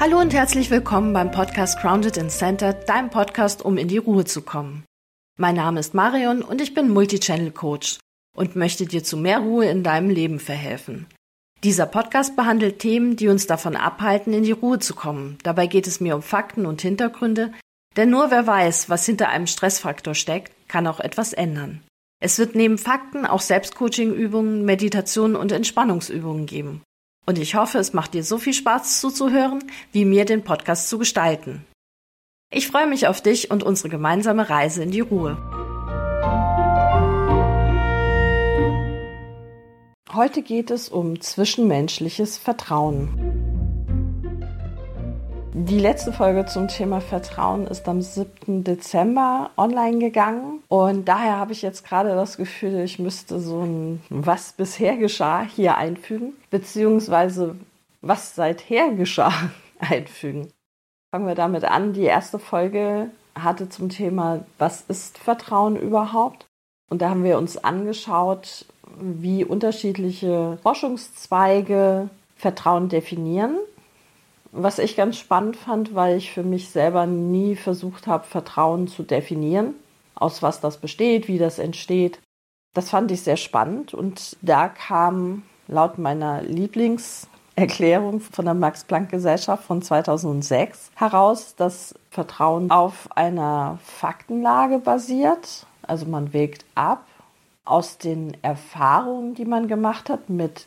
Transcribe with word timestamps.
Hallo 0.00 0.18
und 0.18 0.32
herzlich 0.32 0.70
willkommen 0.70 1.12
beim 1.12 1.30
Podcast 1.30 1.78
Grounded 1.78 2.16
in 2.16 2.30
Center, 2.30 2.72
deinem 2.72 3.10
Podcast, 3.10 3.62
um 3.62 3.76
in 3.76 3.86
die 3.86 3.98
Ruhe 3.98 4.24
zu 4.24 4.40
kommen. 4.40 4.86
Mein 5.36 5.56
Name 5.56 5.78
ist 5.78 5.92
Marion 5.92 6.40
und 6.40 6.62
ich 6.62 6.72
bin 6.72 6.88
Multichannel 6.88 7.50
Coach 7.50 7.98
und 8.34 8.56
möchte 8.56 8.86
dir 8.86 9.04
zu 9.04 9.18
mehr 9.18 9.40
Ruhe 9.40 9.66
in 9.66 9.82
deinem 9.82 10.08
Leben 10.08 10.40
verhelfen. 10.40 11.04
Dieser 11.64 11.84
Podcast 11.84 12.34
behandelt 12.34 12.78
Themen, 12.78 13.16
die 13.16 13.28
uns 13.28 13.46
davon 13.46 13.76
abhalten, 13.76 14.32
in 14.32 14.42
die 14.42 14.52
Ruhe 14.52 14.78
zu 14.78 14.94
kommen. 14.94 15.36
Dabei 15.42 15.66
geht 15.66 15.86
es 15.86 16.00
mir 16.00 16.16
um 16.16 16.22
Fakten 16.22 16.64
und 16.64 16.80
Hintergründe, 16.80 17.52
denn 17.98 18.08
nur 18.08 18.30
wer 18.30 18.46
weiß, 18.46 18.88
was 18.88 19.04
hinter 19.04 19.28
einem 19.28 19.46
Stressfaktor 19.46 20.14
steckt, 20.14 20.50
kann 20.66 20.86
auch 20.86 21.00
etwas 21.00 21.34
ändern. 21.34 21.82
Es 22.22 22.38
wird 22.38 22.54
neben 22.54 22.78
Fakten 22.78 23.26
auch 23.26 23.42
Selbstcoaching-Übungen, 23.42 24.64
Meditationen 24.64 25.36
und 25.36 25.52
Entspannungsübungen 25.52 26.46
geben. 26.46 26.80
Und 27.26 27.38
ich 27.38 27.54
hoffe, 27.54 27.78
es 27.78 27.92
macht 27.92 28.14
dir 28.14 28.24
so 28.24 28.38
viel 28.38 28.54
Spaß 28.54 29.00
zuzuhören, 29.00 29.62
wie 29.92 30.04
mir 30.04 30.24
den 30.24 30.42
Podcast 30.42 30.88
zu 30.88 30.98
gestalten. 30.98 31.64
Ich 32.52 32.66
freue 32.66 32.88
mich 32.88 33.06
auf 33.06 33.20
dich 33.20 33.50
und 33.50 33.62
unsere 33.62 33.88
gemeinsame 33.88 34.50
Reise 34.50 34.82
in 34.82 34.90
die 34.90 35.00
Ruhe. 35.00 35.36
Heute 40.12 40.42
geht 40.42 40.72
es 40.72 40.88
um 40.88 41.20
zwischenmenschliches 41.20 42.36
Vertrauen. 42.36 43.29
Die 45.52 45.80
letzte 45.80 46.12
Folge 46.12 46.46
zum 46.46 46.68
Thema 46.68 47.00
Vertrauen 47.00 47.66
ist 47.66 47.88
am 47.88 48.00
7. 48.02 48.62
Dezember 48.62 49.50
online 49.56 49.98
gegangen 49.98 50.62
und 50.68 51.06
daher 51.06 51.38
habe 51.38 51.50
ich 51.50 51.60
jetzt 51.60 51.84
gerade 51.84 52.10
das 52.10 52.36
Gefühl, 52.36 52.78
ich 52.84 53.00
müsste 53.00 53.40
so 53.40 53.62
ein 53.62 54.00
Was 54.10 54.52
bisher 54.52 54.96
geschah 54.96 55.42
hier 55.42 55.76
einfügen, 55.76 56.34
beziehungsweise 56.50 57.56
was 58.00 58.36
seither 58.36 58.92
geschah 58.92 59.32
einfügen. 59.80 60.52
Fangen 61.10 61.26
wir 61.26 61.34
damit 61.34 61.64
an. 61.64 61.94
Die 61.94 62.04
erste 62.04 62.38
Folge 62.38 63.10
hatte 63.34 63.68
zum 63.68 63.88
Thema 63.88 64.44
Was 64.58 64.82
ist 64.82 65.18
Vertrauen 65.18 65.74
überhaupt? 65.74 66.46
Und 66.90 67.02
da 67.02 67.10
haben 67.10 67.24
wir 67.24 67.38
uns 67.38 67.56
angeschaut, 67.56 68.66
wie 69.00 69.44
unterschiedliche 69.44 70.58
Forschungszweige 70.62 72.08
Vertrauen 72.36 72.88
definieren 72.88 73.56
was 74.52 74.78
ich 74.78 74.96
ganz 74.96 75.16
spannend 75.16 75.56
fand, 75.56 75.94
weil 75.94 76.16
ich 76.16 76.32
für 76.32 76.42
mich 76.42 76.70
selber 76.70 77.06
nie 77.06 77.56
versucht 77.56 78.06
habe, 78.06 78.24
Vertrauen 78.24 78.88
zu 78.88 79.02
definieren, 79.02 79.74
aus 80.14 80.42
was 80.42 80.60
das 80.60 80.78
besteht, 80.78 81.28
wie 81.28 81.38
das 81.38 81.58
entsteht. 81.58 82.20
Das 82.74 82.90
fand 82.90 83.10
ich 83.10 83.22
sehr 83.22 83.36
spannend 83.36 83.94
und 83.94 84.36
da 84.42 84.68
kam 84.68 85.42
laut 85.66 85.98
meiner 85.98 86.42
Lieblingserklärung 86.42 88.20
von 88.20 88.44
der 88.44 88.54
Max-Planck-Gesellschaft 88.54 89.64
von 89.64 89.82
2006 89.82 90.90
heraus, 90.94 91.54
dass 91.56 91.94
Vertrauen 92.10 92.70
auf 92.70 93.08
einer 93.16 93.78
Faktenlage 93.84 94.78
basiert. 94.78 95.66
Also 95.82 96.06
man 96.06 96.32
wägt 96.32 96.64
ab 96.74 97.06
aus 97.64 97.98
den 97.98 98.36
Erfahrungen, 98.42 99.34
die 99.34 99.44
man 99.44 99.68
gemacht 99.68 100.10
hat 100.10 100.28
mit 100.28 100.66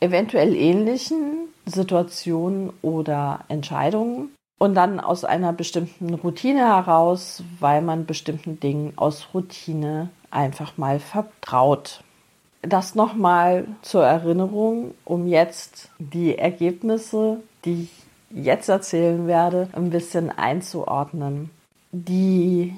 eventuell 0.00 0.54
ähnlichen 0.54 1.48
Situationen 1.64 2.72
oder 2.82 3.44
Entscheidungen 3.48 4.30
und 4.58 4.74
dann 4.74 5.00
aus 5.00 5.24
einer 5.24 5.52
bestimmten 5.52 6.14
Routine 6.14 6.60
heraus, 6.60 7.42
weil 7.60 7.82
man 7.82 8.06
bestimmten 8.06 8.60
Dingen 8.60 8.92
aus 8.96 9.28
Routine 9.34 10.10
einfach 10.30 10.78
mal 10.78 10.98
vertraut. 10.98 12.02
Das 12.62 12.94
nochmal 12.94 13.66
zur 13.82 14.04
Erinnerung, 14.04 14.94
um 15.04 15.26
jetzt 15.26 15.90
die 15.98 16.36
Ergebnisse, 16.36 17.38
die 17.64 17.84
ich 17.84 18.44
jetzt 18.44 18.68
erzählen 18.68 19.26
werde, 19.26 19.68
ein 19.72 19.90
bisschen 19.90 20.30
einzuordnen. 20.30 21.50
Die 21.92 22.74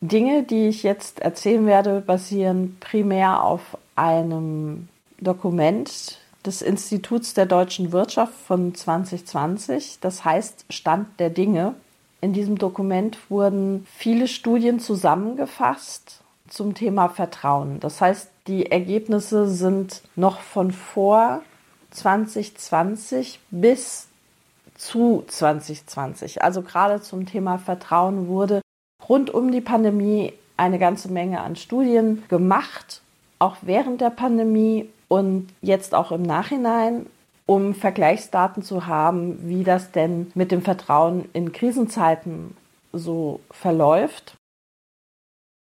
Dinge, 0.00 0.42
die 0.42 0.68
ich 0.68 0.82
jetzt 0.82 1.20
erzählen 1.20 1.66
werde, 1.66 2.00
basieren 2.00 2.76
primär 2.78 3.42
auf 3.42 3.76
einem 3.96 4.88
Dokument 5.18 6.18
des 6.46 6.62
Instituts 6.62 7.34
der 7.34 7.46
deutschen 7.46 7.92
Wirtschaft 7.92 8.32
von 8.46 8.74
2020, 8.74 9.98
das 10.00 10.24
heißt 10.24 10.66
Stand 10.70 11.18
der 11.18 11.30
Dinge. 11.30 11.74
In 12.20 12.32
diesem 12.32 12.58
Dokument 12.58 13.18
wurden 13.28 13.86
viele 13.94 14.28
Studien 14.28 14.80
zusammengefasst 14.80 16.20
zum 16.48 16.74
Thema 16.74 17.08
Vertrauen. 17.08 17.80
Das 17.80 18.00
heißt, 18.00 18.30
die 18.46 18.70
Ergebnisse 18.70 19.48
sind 19.48 20.02
noch 20.14 20.40
von 20.40 20.70
vor 20.70 21.42
2020 21.90 23.40
bis 23.50 24.08
zu 24.76 25.24
2020. 25.26 26.42
Also 26.42 26.62
gerade 26.62 27.00
zum 27.00 27.26
Thema 27.26 27.58
Vertrauen 27.58 28.28
wurde 28.28 28.60
rund 29.08 29.30
um 29.30 29.50
die 29.50 29.60
Pandemie 29.60 30.32
eine 30.56 30.78
ganze 30.78 31.10
Menge 31.10 31.40
an 31.40 31.56
Studien 31.56 32.24
gemacht, 32.28 33.02
auch 33.38 33.56
während 33.62 34.00
der 34.00 34.10
Pandemie 34.10 34.88
und 35.08 35.48
jetzt 35.60 35.94
auch 35.94 36.12
im 36.12 36.22
Nachhinein, 36.22 37.06
um 37.46 37.74
Vergleichsdaten 37.74 38.62
zu 38.62 38.86
haben, 38.86 39.48
wie 39.48 39.62
das 39.62 39.92
denn 39.92 40.32
mit 40.34 40.50
dem 40.50 40.62
Vertrauen 40.62 41.28
in 41.32 41.52
Krisenzeiten 41.52 42.56
so 42.92 43.40
verläuft. 43.50 44.36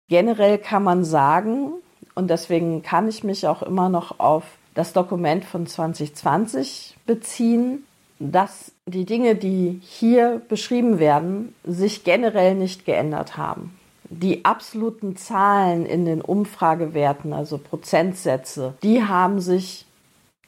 Generell 0.08 0.58
kann 0.58 0.84
man 0.84 1.04
sagen, 1.04 1.72
und 2.14 2.28
deswegen 2.30 2.82
kann 2.82 3.08
ich 3.08 3.24
mich 3.24 3.46
auch 3.48 3.62
immer 3.62 3.88
noch 3.88 4.20
auf 4.20 4.44
das 4.74 4.92
Dokument 4.92 5.44
von 5.44 5.66
2020 5.66 6.96
beziehen, 7.06 7.84
dass 8.20 8.72
die 8.86 9.04
Dinge, 9.04 9.34
die 9.34 9.80
hier 9.82 10.40
beschrieben 10.48 10.98
werden, 10.98 11.54
sich 11.64 12.04
generell 12.04 12.54
nicht 12.54 12.84
geändert 12.84 13.36
haben 13.36 13.76
die 14.20 14.44
absoluten 14.44 15.16
Zahlen 15.16 15.86
in 15.86 16.04
den 16.04 16.20
Umfragewerten, 16.20 17.32
also 17.32 17.58
Prozentsätze, 17.58 18.74
die 18.82 19.04
haben 19.04 19.40
sich 19.40 19.86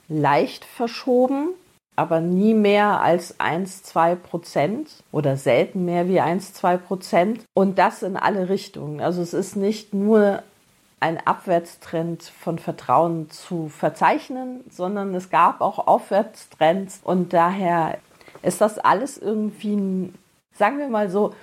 leicht 0.09 0.65
verschoben, 0.65 1.51
aber 1.97 2.21
nie 2.21 2.55
mehr 2.55 3.01
als 3.01 3.41
1, 3.41 3.83
2 3.85 4.15
Prozent 4.17 4.91
oder 5.13 5.37
selten 5.37 5.85
mehr 5.85 6.09
wie 6.09 6.21
1, 6.21 6.53
2 6.55 6.77
Prozent. 6.77 7.45
Und 7.55 7.79
das 7.79 8.03
in 8.03 8.17
alle 8.17 8.49
Richtungen. 8.49 9.01
Also 9.01 9.23
es 9.23 9.33
ist 9.33 9.57
nicht 9.57 9.95
nur 9.95 10.43
ein 11.01 11.19
Abwärtstrend 11.27 12.23
von 12.23 12.59
Vertrauen 12.59 13.31
zu 13.31 13.69
verzeichnen, 13.69 14.65
sondern 14.71 15.15
es 15.15 15.31
gab 15.31 15.61
auch 15.61 15.87
Aufwärtstrends 15.87 17.01
und 17.03 17.33
daher 17.33 17.99
ist 18.43 18.61
das 18.61 18.79
alles 18.79 19.19
irgendwie, 19.19 20.13
sagen 20.55 20.79
wir 20.79 20.89
mal 20.89 21.11
so, 21.11 21.35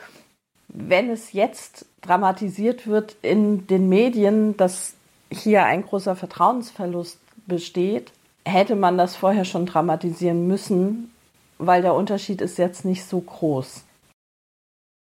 wenn 0.74 1.10
es 1.10 1.34
jetzt 1.34 1.86
dramatisiert 2.02 2.88
wird 2.88 3.16
in 3.22 3.68
den 3.68 3.88
Medien, 3.88 4.58
dass 4.58 4.96
hier 5.32 5.64
ein 5.66 5.86
großer 5.86 6.16
Vertrauensverlust 6.16 7.20
besteht, 7.46 8.12
hätte 8.46 8.76
man 8.76 8.98
das 8.98 9.16
vorher 9.16 9.46
schon 9.46 9.66
dramatisieren 9.66 10.48
müssen, 10.48 11.12
weil 11.60 11.82
der 11.82 11.94
Unterschied 11.94 12.42
ist 12.42 12.58
jetzt 12.58 12.86
nicht 12.86 13.06
so 13.06 13.22
groß. 13.22 13.84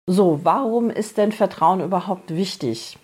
So, 0.06 0.40
warum 0.42 0.90
ist 0.90 1.16
denn 1.16 1.30
Vertrauen 1.30 1.80
überhaupt 1.80 2.34
wichtig? 2.34 2.98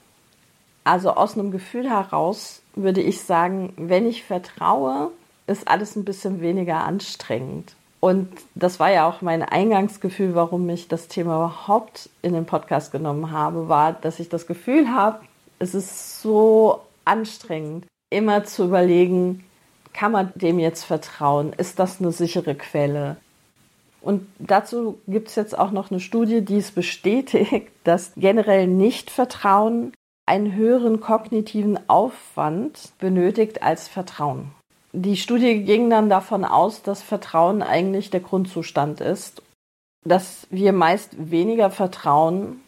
Also 0.83 1.13
aus 1.13 1.35
einem 1.35 1.53
Gefühl 1.53 1.89
heraus 1.89 2.61
würde 2.75 3.01
ich 3.01 3.23
sagen, 3.23 3.73
wenn 3.77 4.07
ich 4.07 4.25
vertraue, 4.25 5.13
ist 5.47 5.69
alles 5.69 5.97
ein 5.97 6.05
bisschen 6.05 6.41
weniger 6.41 6.85
anstrengend. 6.85 7.75
Und 8.01 8.29
das 8.55 8.79
war 8.79 8.91
ja 8.91 9.09
auch 9.09 9.23
mein 9.23 9.43
Eingangsgefühl, 9.43 10.35
warum 10.35 10.69
ich 10.69 10.87
das 10.89 11.09
Thema 11.09 11.37
überhaupt 11.37 12.11
in 12.23 12.33
den 12.33 12.47
Podcast 12.47 12.93
genommen 12.93 13.33
habe, 13.33 13.69
war, 13.69 13.93
dass 13.93 14.21
ich 14.21 14.29
das 14.29 14.47
Gefühl 14.47 14.91
habe, 14.93 15.21
es 15.59 15.75
ist 15.75 16.23
so 16.23 16.81
anstrengend, 17.05 17.87
immer 18.11 18.45
zu 18.45 18.65
überlegen, 18.65 19.45
kann 19.93 20.13
man 20.13 20.33
dem 20.37 20.61
jetzt 20.61 20.85
vertrauen? 20.85 21.53
Ist 21.55 21.81
das 21.81 22.01
eine 22.01 22.13
sichere 22.13 22.55
Quelle? 22.55 23.17
Und 24.01 24.27
dazu 24.39 25.01
gibt 25.09 25.29
es 25.29 25.35
jetzt 25.35 25.59
auch 25.59 25.73
noch 25.73 25.91
eine 25.91 25.99
Studie, 25.99 26.43
die 26.43 26.59
es 26.59 26.71
bestätigt, 26.71 27.73
dass 27.85 28.13
generell 28.17 28.69
Nicht-Vertrauen 28.69 29.93
einen 30.25 30.55
höheren 30.55 31.01
kognitiven 31.01 31.79
Aufwand 31.89 32.93
benötigt 32.99 33.63
als 33.63 33.89
Vertrauen. 33.89 34.53
Die 35.01 35.17
Studie 35.17 35.63
ging 35.63 35.91
dann 35.91 36.09
davon 36.09 36.45
aus, 36.45 36.83
dass 36.83 37.03
Vertrauen 37.05 37.63
eigentlich 37.63 38.11
der 38.11 38.19
Grundzustand 38.19 39.01
ist, 39.01 39.43
dass 40.05 40.49
wir 40.51 40.73
meist 40.73 41.31
weniger 41.31 41.71
vertrauen, 41.71 42.61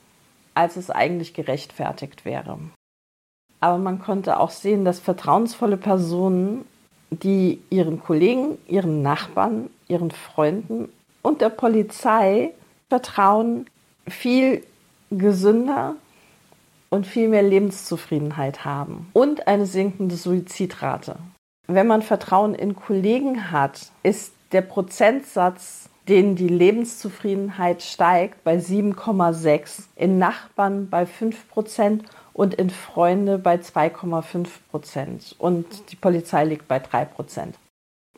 als 0.55 0.77
es 0.77 0.91
eigentlich 0.91 1.35
gerechtfertigt 1.35 2.25
wäre. 2.25 2.57
Aber 3.59 3.79
man 3.79 3.99
konnte 3.99 4.39
auch 4.39 4.51
sehen, 4.51 4.85
dass 4.85 5.01
vertrauensvolle 5.01 5.77
Personen, 5.77 6.65
die 7.11 7.61
ihren 7.69 8.01
Kollegen, 8.01 8.59
ihren 8.69 9.03
Nachbarn, 9.03 9.69
ihren 9.89 10.13
Freunden 10.13 10.89
und 11.23 11.41
der 11.41 11.49
Polizei 11.49 12.53
vertrauen, 12.89 13.67
viel 14.07 14.65
gesünder 15.11 15.97
und 16.91 17.09
viel 17.09 17.27
mehr 17.27 17.43
Lebenszufriedenheit 17.43 18.65
haben 18.65 19.11
und 19.15 19.49
eine 19.49 19.67
sinkende 19.67 20.15
Suizidrate 20.15 21.17
wenn 21.75 21.87
man 21.87 22.03
Vertrauen 22.03 22.55
in 22.55 22.77
Kollegen 22.77 23.51
hat, 23.51 23.91
ist 24.03 24.33
der 24.53 24.63
Prozentsatz 24.63 25.91
denen 26.11 26.35
die 26.35 26.49
Lebenszufriedenheit 26.49 27.83
steigt, 27.83 28.43
bei 28.43 28.57
7,6, 28.57 29.85
in 29.95 30.19
Nachbarn 30.19 30.91
bei 30.91 31.07
5 31.07 31.49
Prozent 31.49 32.05
und 32.33 32.55
in 32.55 32.69
Freunde 32.69 33.39
bei 33.39 33.57
2,5 33.57 34.49
Prozent. 34.71 35.37
Und 35.39 35.93
die 35.93 35.97
Polizei 35.97 36.45
liegt 36.45 36.67
bei 36.67 36.81
3 36.81 37.05
Prozent. 37.05 37.57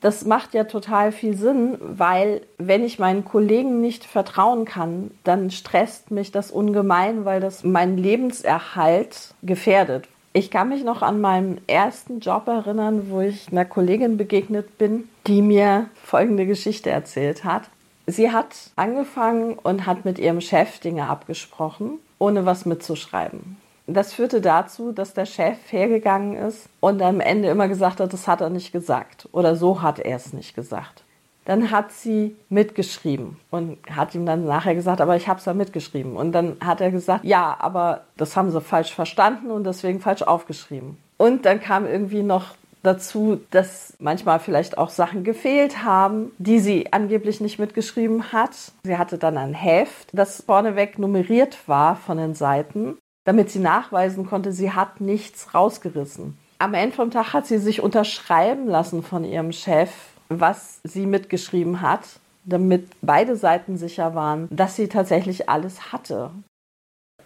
Das 0.00 0.24
macht 0.24 0.54
ja 0.54 0.64
total 0.64 1.12
viel 1.12 1.36
Sinn, 1.36 1.78
weil 1.80 2.40
wenn 2.58 2.82
ich 2.82 2.98
meinen 2.98 3.24
Kollegen 3.24 3.80
nicht 3.80 4.04
vertrauen 4.04 4.64
kann, 4.64 5.12
dann 5.22 5.50
stresst 5.50 6.10
mich 6.10 6.32
das 6.32 6.50
ungemein, 6.50 7.24
weil 7.24 7.40
das 7.40 7.62
meinen 7.62 7.98
Lebenserhalt 7.98 9.34
gefährdet. 9.42 10.08
Ich 10.34 10.50
kann 10.50 10.70
mich 10.70 10.82
noch 10.82 11.02
an 11.02 11.20
meinen 11.20 11.60
ersten 11.66 12.20
Job 12.20 12.48
erinnern, 12.48 13.10
wo 13.10 13.20
ich 13.20 13.52
einer 13.52 13.66
Kollegin 13.66 14.16
begegnet 14.16 14.78
bin, 14.78 15.08
die 15.26 15.42
mir 15.42 15.90
folgende 16.02 16.46
Geschichte 16.46 16.88
erzählt 16.88 17.44
hat. 17.44 17.64
Sie 18.06 18.30
hat 18.30 18.56
angefangen 18.74 19.54
und 19.54 19.84
hat 19.84 20.06
mit 20.06 20.18
ihrem 20.18 20.40
Chef 20.40 20.78
Dinge 20.78 21.08
abgesprochen, 21.08 21.98
ohne 22.18 22.46
was 22.46 22.64
mitzuschreiben. 22.64 23.58
Das 23.86 24.14
führte 24.14 24.40
dazu, 24.40 24.92
dass 24.92 25.12
der 25.12 25.26
Chef 25.26 25.58
hergegangen 25.70 26.36
ist 26.36 26.66
und 26.80 27.02
am 27.02 27.20
Ende 27.20 27.48
immer 27.48 27.68
gesagt 27.68 28.00
hat, 28.00 28.12
das 28.12 28.26
hat 28.26 28.40
er 28.40 28.48
nicht 28.48 28.72
gesagt 28.72 29.28
oder 29.32 29.54
so 29.54 29.82
hat 29.82 29.98
er 29.98 30.16
es 30.16 30.32
nicht 30.32 30.54
gesagt. 30.54 31.01
Dann 31.44 31.70
hat 31.70 31.92
sie 31.92 32.36
mitgeschrieben 32.48 33.36
und 33.50 33.78
hat 33.90 34.14
ihm 34.14 34.26
dann 34.26 34.44
nachher 34.44 34.74
gesagt, 34.74 35.00
aber 35.00 35.16
ich 35.16 35.28
habe 35.28 35.40
es 35.40 35.44
ja 35.44 35.54
mitgeschrieben. 35.54 36.16
Und 36.16 36.32
dann 36.32 36.56
hat 36.64 36.80
er 36.80 36.90
gesagt, 36.90 37.24
ja, 37.24 37.56
aber 37.58 38.02
das 38.16 38.36
haben 38.36 38.50
sie 38.50 38.60
falsch 38.60 38.94
verstanden 38.94 39.50
und 39.50 39.64
deswegen 39.64 40.00
falsch 40.00 40.22
aufgeschrieben. 40.22 40.98
Und 41.18 41.44
dann 41.44 41.60
kam 41.60 41.86
irgendwie 41.86 42.22
noch 42.22 42.54
dazu, 42.82 43.40
dass 43.50 43.94
manchmal 44.00 44.40
vielleicht 44.40 44.76
auch 44.78 44.90
Sachen 44.90 45.24
gefehlt 45.24 45.84
haben, 45.84 46.32
die 46.38 46.58
sie 46.58 46.92
angeblich 46.92 47.40
nicht 47.40 47.58
mitgeschrieben 47.58 48.32
hat. 48.32 48.72
Sie 48.84 48.98
hatte 48.98 49.18
dann 49.18 49.38
ein 49.38 49.54
Heft, 49.54 50.08
das 50.12 50.42
vorneweg 50.42 50.98
nummeriert 50.98 51.58
war 51.66 51.96
von 51.96 52.18
den 52.18 52.34
Seiten 52.34 52.96
damit 53.24 53.50
sie 53.50 53.60
nachweisen 53.60 54.26
konnte, 54.26 54.52
sie 54.52 54.72
hat 54.72 55.00
nichts 55.00 55.54
rausgerissen. 55.54 56.38
Am 56.58 56.74
Ende 56.74 56.94
vom 56.94 57.10
Tag 57.10 57.32
hat 57.32 57.46
sie 57.46 57.58
sich 57.58 57.80
unterschreiben 57.80 58.68
lassen 58.68 59.02
von 59.02 59.24
ihrem 59.24 59.52
Chef, 59.52 59.90
was 60.40 60.80
sie 60.84 61.06
mitgeschrieben 61.06 61.80
hat, 61.80 62.02
damit 62.44 62.88
beide 63.02 63.36
Seiten 63.36 63.76
sicher 63.76 64.14
waren, 64.14 64.48
dass 64.50 64.76
sie 64.76 64.88
tatsächlich 64.88 65.48
alles 65.48 65.92
hatte. 65.92 66.30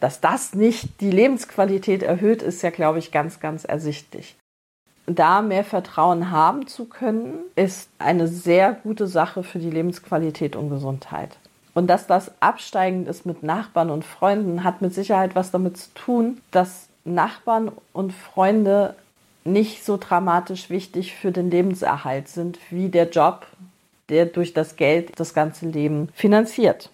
Dass 0.00 0.20
das 0.20 0.54
nicht 0.54 1.00
die 1.00 1.10
Lebensqualität 1.10 2.02
erhöht, 2.02 2.42
ist 2.42 2.62
ja, 2.62 2.70
glaube 2.70 2.98
ich, 2.98 3.12
ganz, 3.12 3.40
ganz 3.40 3.64
ersichtlich. 3.64 4.36
Da 5.06 5.40
mehr 5.40 5.64
Vertrauen 5.64 6.30
haben 6.30 6.66
zu 6.66 6.84
können, 6.86 7.38
ist 7.54 7.88
eine 7.98 8.28
sehr 8.28 8.72
gute 8.72 9.06
Sache 9.06 9.42
für 9.42 9.58
die 9.58 9.70
Lebensqualität 9.70 10.56
und 10.56 10.68
Gesundheit. 10.68 11.38
Und 11.74 11.86
dass 11.86 12.06
das 12.06 12.32
absteigend 12.40 13.06
ist 13.06 13.24
mit 13.24 13.42
Nachbarn 13.42 13.90
und 13.90 14.04
Freunden, 14.04 14.64
hat 14.64 14.82
mit 14.82 14.94
Sicherheit 14.94 15.34
was 15.34 15.50
damit 15.50 15.76
zu 15.76 15.94
tun, 15.94 16.40
dass 16.50 16.88
Nachbarn 17.04 17.70
und 17.92 18.12
Freunde 18.12 18.94
nicht 19.46 19.84
so 19.84 19.96
dramatisch 19.96 20.70
wichtig 20.70 21.14
für 21.14 21.32
den 21.32 21.50
Lebenserhalt 21.50 22.28
sind 22.28 22.58
wie 22.70 22.88
der 22.88 23.10
Job, 23.10 23.46
der 24.08 24.26
durch 24.26 24.52
das 24.52 24.76
Geld 24.76 25.18
das 25.18 25.34
ganze 25.34 25.66
Leben 25.66 26.08
finanziert. 26.14 26.90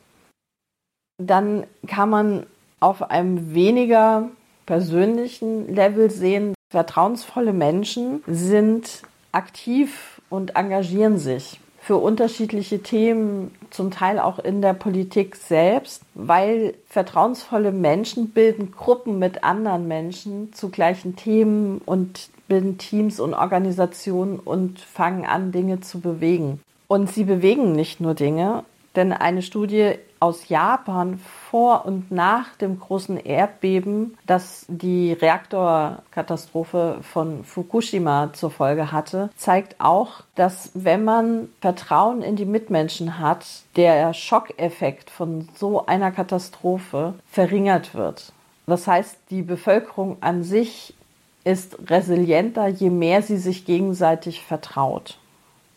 Dann 1.19 1.67
kann 1.87 2.11
man 2.11 2.47
auf 2.81 3.11
einem 3.11 3.55
weniger 3.55 4.29
persönlichen 4.67 5.73
Level 5.75 6.11
sehen, 6.11 6.55
vertrauensvolle 6.71 7.53
Menschen 7.53 8.23
sind 8.27 9.03
aktiv 9.31 10.21
und 10.31 10.57
engagieren 10.57 11.19
sich 11.19 11.61
für 11.83 11.97
unterschiedliche 11.97 12.81
Themen, 12.81 13.51
zum 13.71 13.91
Teil 13.91 14.21
auch 14.21 14.39
in 14.39 14.63
der 14.63 14.73
Politik 14.73 15.35
selbst, 15.35 16.03
weil 16.15 16.75
vertrauensvolle 16.87 17.73
Menschen 17.73 18.31
bilden 18.31 18.71
Gruppen 18.71 19.19
mit 19.19 19.43
anderen 19.43 19.89
Menschen 19.89 20.53
zu 20.53 20.69
gleichen 20.69 21.17
Themen 21.17 21.81
und 21.85 22.31
bilden 22.53 22.77
Teams 22.77 23.19
und 23.19 23.33
Organisationen 23.33 24.39
und 24.39 24.79
fangen 24.79 25.25
an, 25.25 25.53
Dinge 25.53 25.81
zu 25.81 26.01
bewegen. 26.01 26.61
Und 26.87 27.11
sie 27.11 27.25
bewegen 27.25 27.73
nicht 27.73 27.99
nur 27.99 28.13
Dinge, 28.13 28.65
denn 28.95 29.15
eine 29.15 29.41
Studie 29.41 29.95
aus 30.21 30.51
Japan 30.51 31.19
vor 31.51 31.87
und 31.87 32.13
nach 32.13 32.55
dem 32.57 32.79
großen 32.79 33.17
Erdbeben, 33.17 34.19
das 34.27 34.67
die 34.69 35.15
Reaktorkatastrophe 35.15 36.99
von 37.01 37.43
Fukushima 37.43 38.35
zur 38.35 38.51
Folge 38.51 38.93
hatte, 38.93 39.31
zeigt 39.35 39.77
auch, 39.81 40.21
dass 40.35 40.71
wenn 40.75 41.03
man 41.05 41.49
Vertrauen 41.63 42.21
in 42.21 42.37
die 42.37 42.45
Mitmenschen 42.45 43.19
hat, 43.19 43.47
der 43.77 44.13
Schockeffekt 44.13 45.09
von 45.09 45.49
so 45.55 45.87
einer 45.87 46.13
Katastrophe 46.13 47.15
verringert 47.31 47.95
wird. 47.95 48.35
Das 48.67 48.87
heißt, 48.87 49.17
die 49.31 49.43
Bevölkerung 49.43 50.19
an 50.21 50.43
sich 50.43 50.95
ist 51.45 51.77
resilienter, 51.91 52.69
je 52.69 52.91
mehr 52.91 53.23
sie 53.23 53.39
sich 53.39 53.65
gegenseitig 53.65 54.43
vertraut 54.43 55.19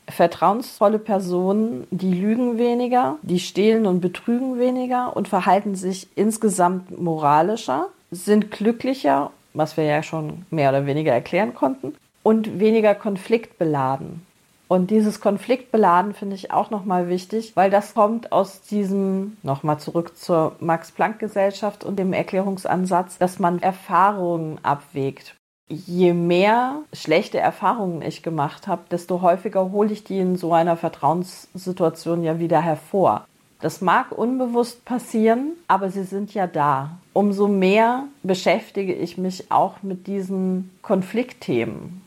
vertrauensvolle 0.08 1.00
Personen, 1.00 1.88
die 1.92 2.14
lügen 2.14 2.58
weniger, 2.58 3.18
die 3.22 3.40
stehlen 3.40 3.86
und 3.86 4.02
betrügen 4.02 4.60
weniger 4.60 5.16
und 5.16 5.28
verhalten 5.28 5.76
sich 5.76 6.08
insgesamt 6.16 7.00
moralischer, 7.00 7.88
sind 8.12 8.52
glücklicher, 8.52 9.32
was 9.54 9.78
wir 9.78 9.86
ja 9.86 10.04
schon 10.04 10.46
mehr 10.52 10.70
oder 10.70 10.86
weniger 10.86 11.14
erklären 11.14 11.54
konnten, 11.54 11.96
und 12.24 12.60
weniger 12.60 12.96
konfliktbeladen. 12.96 14.26
Und 14.68 14.90
dieses 14.90 15.22
Konfliktbeladen 15.22 16.16
finde 16.16 16.36
ich 16.36 16.52
auch 16.52 16.72
nochmal 16.72 17.08
wichtig, 17.08 17.56
weil 17.56 17.70
das 17.70 17.94
kommt 17.94 18.32
aus 18.32 18.62
diesem, 18.62 19.38
nochmal 19.44 19.80
zurück 19.80 20.18
zur 20.18 20.56
Max-Planck-Gesellschaft 20.60 21.84
und 21.84 22.00
dem 22.00 22.14
Erklärungsansatz, 22.14 23.20
dass 23.20 23.38
man 23.38 23.62
Erfahrungen 23.62 24.58
abwägt 24.64 25.36
je 25.68 26.14
mehr 26.14 26.82
schlechte 26.94 27.40
Erfahrungen 27.40 28.02
ich 28.02 28.22
gemacht 28.22 28.68
habe, 28.68 28.84
desto 28.92 29.22
häufiger 29.22 29.72
hole 29.72 29.92
ich 29.92 30.04
die 30.04 30.20
in 30.20 30.36
so 30.36 30.54
einer 30.54 30.78
Vertrauenssituation 30.78 32.24
ja 32.24 32.40
wieder 32.40 32.62
hervor. 32.62 33.26
Das 33.62 33.82
mag 33.82 34.12
unbewusst 34.12 34.86
passieren, 34.86 35.54
aber 35.68 35.90
sie 35.90 36.04
sind 36.04 36.34
ja 36.34 36.46
da. 36.46 36.92
Umso 37.14 37.48
mehr 37.48 38.04
beschäftige 38.22 38.94
ich 38.94 39.18
mich 39.18 39.52
auch 39.52 39.82
mit 39.82 40.08
diesen 40.08 40.70
Konfliktthemen. 40.82 42.02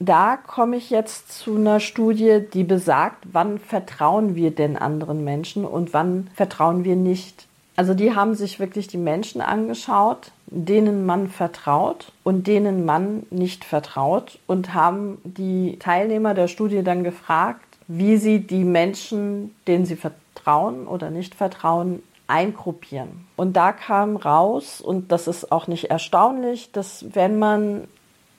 Da 0.00 0.36
komme 0.36 0.76
ich 0.76 0.90
jetzt 0.90 1.32
zu 1.32 1.56
einer 1.56 1.80
Studie, 1.80 2.42
die 2.52 2.62
besagt, 2.62 3.24
wann 3.32 3.58
vertrauen 3.58 4.34
wir 4.34 4.50
denn 4.50 4.76
anderen 4.76 5.24
Menschen 5.24 5.64
und 5.64 5.92
wann 5.92 6.28
vertrauen 6.34 6.84
wir 6.84 6.94
nicht. 6.94 7.46
Also 7.74 7.94
die 7.94 8.14
haben 8.14 8.34
sich 8.34 8.60
wirklich 8.60 8.86
die 8.86 8.98
Menschen 8.98 9.40
angeschaut, 9.40 10.32
denen 10.50 11.06
man 11.06 11.28
vertraut 11.28 12.12
und 12.24 12.46
denen 12.46 12.84
man 12.84 13.26
nicht 13.30 13.64
vertraut 13.64 14.38
und 14.46 14.74
haben 14.74 15.18
die 15.24 15.78
Teilnehmer 15.78 16.34
der 16.34 16.48
Studie 16.48 16.82
dann 16.82 17.04
gefragt, 17.04 17.64
wie 17.86 18.16
sie 18.16 18.40
die 18.40 18.64
Menschen, 18.64 19.54
denen 19.66 19.86
sie 19.86 19.96
vertrauen 19.96 20.86
oder 20.86 21.10
nicht 21.10 21.34
vertrauen, 21.34 22.02
eingruppieren. 22.26 23.26
Und 23.36 23.56
da 23.56 23.72
kam 23.72 24.16
raus, 24.16 24.80
und 24.80 25.10
das 25.12 25.28
ist 25.28 25.50
auch 25.50 25.66
nicht 25.66 25.84
erstaunlich, 25.84 26.72
dass 26.72 27.06
wenn 27.14 27.38
man 27.38 27.88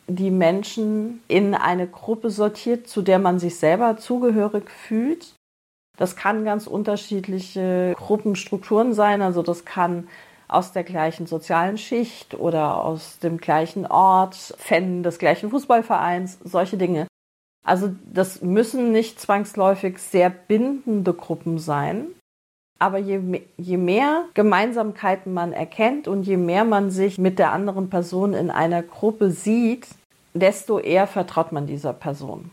die 0.08 0.32
Menschen 0.32 1.22
in 1.28 1.54
eine 1.56 1.88
Gruppe 1.88 2.30
sortiert, 2.30 2.88
zu 2.88 3.02
der 3.02 3.20
man 3.20 3.40
sich 3.40 3.58
selber 3.58 3.98
zugehörig 3.98 4.70
fühlt, 4.70 5.34
das 5.98 6.16
kann 6.16 6.46
ganz 6.46 6.66
unterschiedliche 6.66 7.94
Gruppenstrukturen 7.98 8.94
sein. 8.94 9.22
Also 9.22 9.44
das 9.44 9.66
kann 9.66 10.08
aus 10.50 10.74
der 10.74 10.84
gleichen 10.84 11.28
sozialen 11.28 11.78
Schicht 11.78 12.34
oder 12.34 12.84
aus 12.84 13.20
dem 13.20 13.38
gleichen 13.38 13.86
Ort, 13.86 14.36
Fan 14.58 15.04
des 15.04 15.20
gleichen 15.20 15.52
Fußballvereins, 15.52 16.40
solche 16.44 16.78
Dinge. 16.78 17.08
Also 17.66 17.92
das 18.12 18.42
müssen 18.42 18.92
nicht 18.92 19.20
zwangsläufig 19.20 20.00
sehr 20.00 20.30
bindende 20.30 21.14
Gruppen 21.14 21.60
sein. 21.60 22.08
Aber 22.80 22.98
je, 22.98 23.42
je 23.58 23.78
mehr 23.78 24.26
Gemeinsamkeiten 24.34 25.34
man 25.34 25.54
erkennt 25.54 26.08
und 26.08 26.24
je 26.24 26.38
mehr 26.38 26.64
man 26.64 26.92
sich 26.92 27.18
mit 27.18 27.38
der 27.38 27.52
anderen 27.52 27.90
Person 27.90 28.34
in 28.34 28.50
einer 28.50 28.82
Gruppe 28.82 29.32
sieht, 29.32 29.88
desto 30.34 30.80
eher 30.80 31.06
vertraut 31.06 31.52
man 31.52 31.68
dieser 31.68 31.94
Person. 31.94 32.52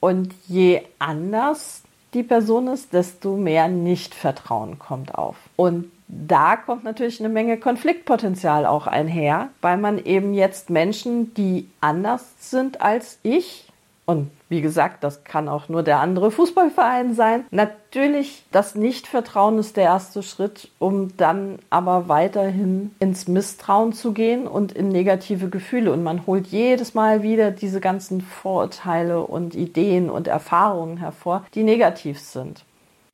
Und 0.00 0.34
je 0.46 0.82
anders 0.98 1.82
die 2.14 2.22
Person 2.22 2.68
ist, 2.68 2.92
desto 2.92 3.36
mehr 3.36 3.68
Nichtvertrauen 3.68 4.78
kommt 4.78 5.14
auf. 5.14 5.36
Und 5.54 5.90
da 6.08 6.56
kommt 6.56 6.84
natürlich 6.84 7.20
eine 7.20 7.28
Menge 7.28 7.58
Konfliktpotenzial 7.58 8.66
auch 8.66 8.86
einher, 8.86 9.48
weil 9.60 9.76
man 9.76 9.98
eben 10.04 10.34
jetzt 10.34 10.70
Menschen, 10.70 11.34
die 11.34 11.68
anders 11.80 12.24
sind 12.38 12.80
als 12.80 13.18
ich, 13.22 13.66
und 14.06 14.30
wie 14.48 14.60
gesagt, 14.60 15.02
das 15.02 15.24
kann 15.24 15.48
auch 15.48 15.68
nur 15.68 15.82
der 15.82 15.98
andere 15.98 16.30
Fußballverein 16.30 17.14
sein. 17.14 17.44
Natürlich, 17.50 18.44
das 18.52 18.76
Nichtvertrauen 18.76 19.58
ist 19.58 19.76
der 19.76 19.82
erste 19.82 20.22
Schritt, 20.22 20.68
um 20.78 21.16
dann 21.16 21.58
aber 21.70 22.08
weiterhin 22.08 22.94
ins 23.00 23.26
Misstrauen 23.26 23.92
zu 23.92 24.12
gehen 24.12 24.46
und 24.46 24.70
in 24.70 24.90
negative 24.90 25.48
Gefühle. 25.48 25.90
Und 25.90 26.04
man 26.04 26.24
holt 26.24 26.46
jedes 26.46 26.94
Mal 26.94 27.24
wieder 27.24 27.50
diese 27.50 27.80
ganzen 27.80 28.20
Vorurteile 28.20 29.22
und 29.22 29.56
Ideen 29.56 30.08
und 30.08 30.28
Erfahrungen 30.28 30.98
hervor, 30.98 31.44
die 31.56 31.64
negativ 31.64 32.20
sind. 32.20 32.64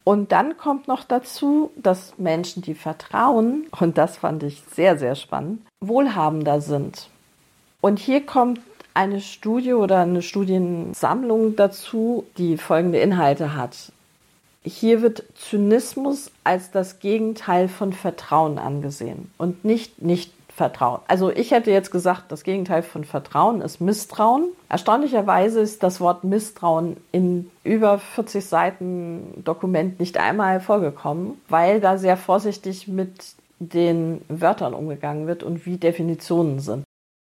Und 0.04 0.32
dann 0.32 0.56
kommt 0.56 0.88
noch 0.88 1.04
dazu, 1.04 1.70
dass 1.76 2.18
Menschen, 2.18 2.62
die 2.62 2.74
vertrauen, 2.74 3.66
und 3.78 3.98
das 3.98 4.18
fand 4.18 4.42
ich 4.42 4.62
sehr, 4.74 4.98
sehr 4.98 5.14
spannend, 5.14 5.62
wohlhabender 5.80 6.60
sind. 6.60 7.08
Und 7.80 7.98
hier 7.98 8.24
kommt 8.26 8.60
eine 8.94 9.20
Studie 9.20 9.74
oder 9.74 10.00
eine 10.00 10.22
Studiensammlung 10.22 11.56
dazu, 11.56 12.24
die 12.36 12.56
folgende 12.56 12.98
Inhalte 12.98 13.54
hat. 13.54 13.92
Hier 14.64 15.02
wird 15.02 15.24
Zynismus 15.34 16.30
als 16.44 16.70
das 16.70 17.00
Gegenteil 17.00 17.68
von 17.68 17.92
Vertrauen 17.92 18.58
angesehen 18.58 19.32
und 19.36 19.64
nicht 19.64 20.02
nicht 20.02 20.32
Vertrauen. 20.54 21.00
Also 21.08 21.30
ich 21.30 21.50
hätte 21.50 21.70
jetzt 21.70 21.90
gesagt, 21.90 22.30
das 22.30 22.44
Gegenteil 22.44 22.82
von 22.82 23.04
Vertrauen 23.04 23.62
ist 23.62 23.80
Misstrauen. 23.80 24.50
Erstaunlicherweise 24.68 25.60
ist 25.60 25.82
das 25.82 26.00
Wort 26.00 26.24
Misstrauen 26.24 26.98
in 27.10 27.50
über 27.64 27.98
40 27.98 28.44
Seiten 28.44 29.42
Dokument 29.44 29.98
nicht 29.98 30.18
einmal 30.18 30.60
vorgekommen, 30.60 31.40
weil 31.48 31.80
da 31.80 31.96
sehr 31.96 32.16
vorsichtig 32.16 32.86
mit 32.86 33.34
den 33.58 34.22
Wörtern 34.28 34.74
umgegangen 34.74 35.26
wird 35.26 35.42
und 35.42 35.64
wie 35.64 35.78
Definitionen 35.78 36.60
sind. 36.60 36.84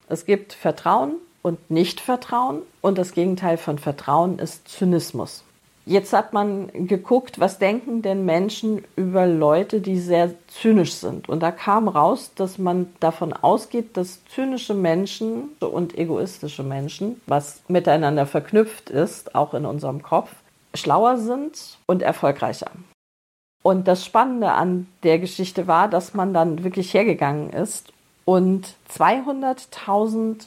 Es 0.08 0.24
gibt 0.24 0.52
Vertrauen 0.52 1.16
und 1.42 1.70
Nichtvertrauen 1.70 2.62
und 2.80 2.98
das 2.98 3.12
Gegenteil 3.12 3.56
von 3.56 3.78
Vertrauen 3.78 4.38
ist 4.38 4.68
Zynismus. 4.68 5.44
Jetzt 5.88 6.12
hat 6.12 6.34
man 6.34 6.70
geguckt, 6.86 7.40
was 7.40 7.58
denken 7.58 8.02
denn 8.02 8.26
Menschen 8.26 8.84
über 8.94 9.26
Leute, 9.26 9.80
die 9.80 9.98
sehr 9.98 10.34
zynisch 10.48 10.92
sind. 10.92 11.30
Und 11.30 11.42
da 11.42 11.50
kam 11.50 11.88
raus, 11.88 12.32
dass 12.34 12.58
man 12.58 12.92
davon 13.00 13.32
ausgeht, 13.32 13.96
dass 13.96 14.22
zynische 14.26 14.74
Menschen 14.74 15.48
und 15.60 15.96
egoistische 15.96 16.62
Menschen, 16.62 17.22
was 17.26 17.62
miteinander 17.68 18.26
verknüpft 18.26 18.90
ist, 18.90 19.34
auch 19.34 19.54
in 19.54 19.64
unserem 19.64 20.02
Kopf, 20.02 20.30
schlauer 20.74 21.16
sind 21.16 21.78
und 21.86 22.02
erfolgreicher. 22.02 22.70
Und 23.62 23.88
das 23.88 24.04
Spannende 24.04 24.52
an 24.52 24.88
der 25.04 25.18
Geschichte 25.18 25.66
war, 25.66 25.88
dass 25.88 26.12
man 26.12 26.34
dann 26.34 26.64
wirklich 26.64 26.92
hergegangen 26.92 27.48
ist 27.48 27.94
und 28.26 28.74
200.000 28.94 30.44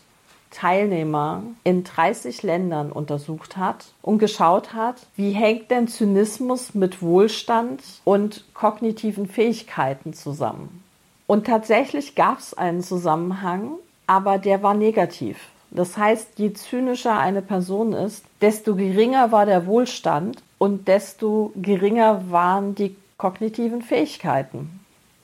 Teilnehmer 0.52 1.44
in 1.64 1.84
30 1.84 2.44
Ländern 2.44 2.92
untersucht 2.92 3.58
hat 3.58 3.86
und 4.02 4.20
geschaut 4.20 4.74
hat, 4.74 5.08
wie 5.16 5.32
hängt 5.32 5.72
denn 5.72 5.88
Zynismus 5.88 6.76
mit 6.76 7.02
Wohlstand 7.02 7.82
und 8.04 8.46
kognitiven 8.54 9.28
Fähigkeiten 9.28 10.14
zusammen. 10.14 10.84
Und 11.26 11.48
tatsächlich 11.48 12.16
gab 12.16 12.40
es 12.40 12.54
einen 12.54 12.84
Zusammenhang, 12.84 13.72
aber 14.06 14.38
der 14.38 14.62
war 14.62 14.74
negativ. 14.74 15.38
Das 15.72 15.98
heißt, 15.98 16.38
je 16.38 16.52
zynischer 16.52 17.18
eine 17.18 17.42
Person 17.42 17.94
ist, 17.94 18.26
desto 18.42 18.76
geringer 18.76 19.32
war 19.32 19.46
der 19.46 19.66
Wohlstand 19.66 20.44
und 20.58 20.90
desto 20.90 21.54
geringer 21.56 22.30
waren 22.30 22.76
die 22.76 22.96
kognitiven 23.18 23.82
Fähigkeiten. 23.82 24.82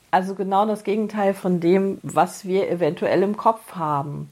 Also 0.09 0.35
genau 0.35 0.65
das 0.65 0.85
Gegenteil 0.85 1.33
von 1.33 1.59
dem, 1.59 1.99
was 2.01 2.45
wir 2.45 2.71
eventuell 2.71 3.23
im 3.23 3.35
Kopf 3.35 3.75
haben. 3.75 4.29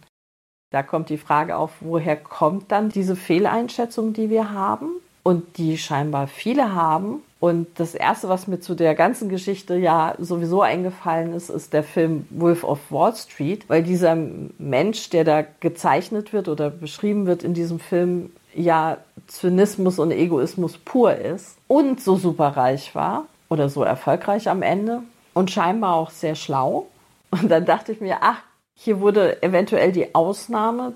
Da 0.76 0.84
kommt 0.84 1.08
die 1.08 1.18
Frage 1.18 1.56
auf, 1.56 1.72
woher 1.80 2.18
kommt 2.18 2.70
dann 2.70 2.90
diese 2.90 3.16
Fehleinschätzung, 3.16 4.12
die 4.12 4.30
wir 4.30 4.52
haben 4.52 4.90
und 5.24 5.58
die 5.58 5.78
scheinbar 5.78 6.28
viele 6.28 6.76
haben. 6.76 7.22
Und 7.40 7.68
das 7.80 7.96
Erste, 7.96 8.28
was 8.28 8.48
mir 8.48 8.60
zu 8.60 8.76
der 8.76 8.94
ganzen 8.94 9.30
Geschichte 9.30 9.78
ja 9.78 10.16
sowieso 10.20 10.62
eingefallen 10.62 11.32
ist, 11.32 11.50
ist 11.50 11.72
der 11.72 11.84
Film 11.84 12.28
Wolf 12.30 12.66
of 12.66 12.80
Wall 12.90 13.16
Street, 13.16 13.64
weil 13.70 13.84
dieser 13.84 14.18
Mensch, 14.58 15.10
der 15.12 15.24
da 15.24 15.46
gezeichnet 15.62 16.34
wird 16.34 16.50
oder 16.50 16.72
beschrieben 16.72 17.26
wird 17.26 17.44
in 17.44 17.54
diesem 17.54 17.80
Film, 17.80 18.34
ja 18.54 18.98
Zynismus 19.28 19.98
und 19.98 20.12
Egoismus 20.12 20.78
pur 20.78 21.16
ist 21.16 21.56
und 21.70 22.02
so 22.02 22.18
superreich 22.18 22.94
war 22.96 23.28
oder 23.48 23.70
so 23.70 23.82
erfolgreich 23.84 24.50
am 24.50 24.62
Ende 24.62 25.04
und 25.34 25.52
scheinbar 25.52 25.96
auch 25.96 26.10
sehr 26.10 26.36
schlau. 26.36 26.88
Und 27.32 27.50
dann 27.50 27.64
dachte 27.64 27.94
ich 27.94 28.02
mir, 28.02 28.18
ach, 28.20 28.42
hier 28.76 29.00
wurde 29.00 29.42
eventuell 29.42 29.92
die 29.92 30.14
Ausnahme 30.14 30.94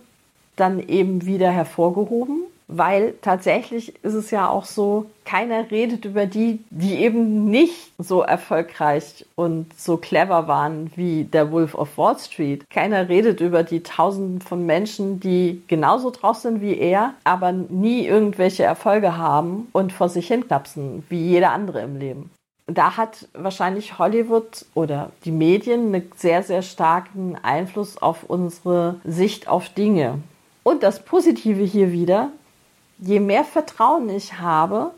dann 0.55 0.79
eben 0.88 1.25
wieder 1.25 1.50
hervorgehoben, 1.50 2.43
weil 2.67 3.15
tatsächlich 3.21 3.95
ist 4.03 4.13
es 4.13 4.29
ja 4.29 4.48
auch 4.48 4.65
so, 4.65 5.09
keiner 5.25 5.71
redet 5.71 6.05
über 6.05 6.27
die, 6.27 6.59
die 6.69 6.95
eben 6.95 7.45
nicht 7.45 7.91
so 7.98 8.21
erfolgreich 8.21 9.25
und 9.36 9.67
so 9.75 9.98
clever 9.98 10.48
waren 10.48 10.91
wie 10.95 11.24
der 11.24 11.51
Wolf 11.51 11.74
of 11.74 11.98
Wall 11.98 12.17
Street. 12.19 12.69
Keiner 12.69 13.09
redet 13.09 13.41
über 13.41 13.63
die 13.63 13.81
Tausenden 13.81 14.41
von 14.41 14.65
Menschen, 14.65 15.19
die 15.19 15.63
genauso 15.67 16.12
drauf 16.12 16.38
sind 16.38 16.62
wie 16.62 16.77
er, 16.77 17.13
aber 17.24 17.51
nie 17.51 18.05
irgendwelche 18.05 18.63
Erfolge 18.63 19.17
haben 19.17 19.67
und 19.71 19.91
vor 19.91 20.09
sich 20.09 20.27
hinknapsen, 20.27 21.03
wie 21.09 21.29
jeder 21.29 21.51
andere 21.51 21.81
im 21.81 21.98
Leben 21.98 22.29
da 22.72 22.98
hat 22.98 23.28
wahrscheinlich 23.34 23.98
Hollywood 23.98 24.66
oder 24.74 25.12
die 25.26 25.32
Medien 25.32 25.94
einen 25.94 26.12
sehr, 26.16 26.44
sehr 26.44 26.62
starken 26.62 27.38
Einfluss 27.42 27.98
auf 27.98 28.24
unsere 28.24 29.00
Sicht 29.04 29.48
auf 29.48 29.70
Dinge. 29.70 30.20
Und 30.64 30.84
das 30.84 31.04
Positive 31.04 31.64
hier 31.64 31.92
wieder, 31.92 32.30
je 33.00 33.20
mehr 33.20 33.44
Vertrauen 33.44 34.10
ich 34.10 34.40
habe, 34.40 34.92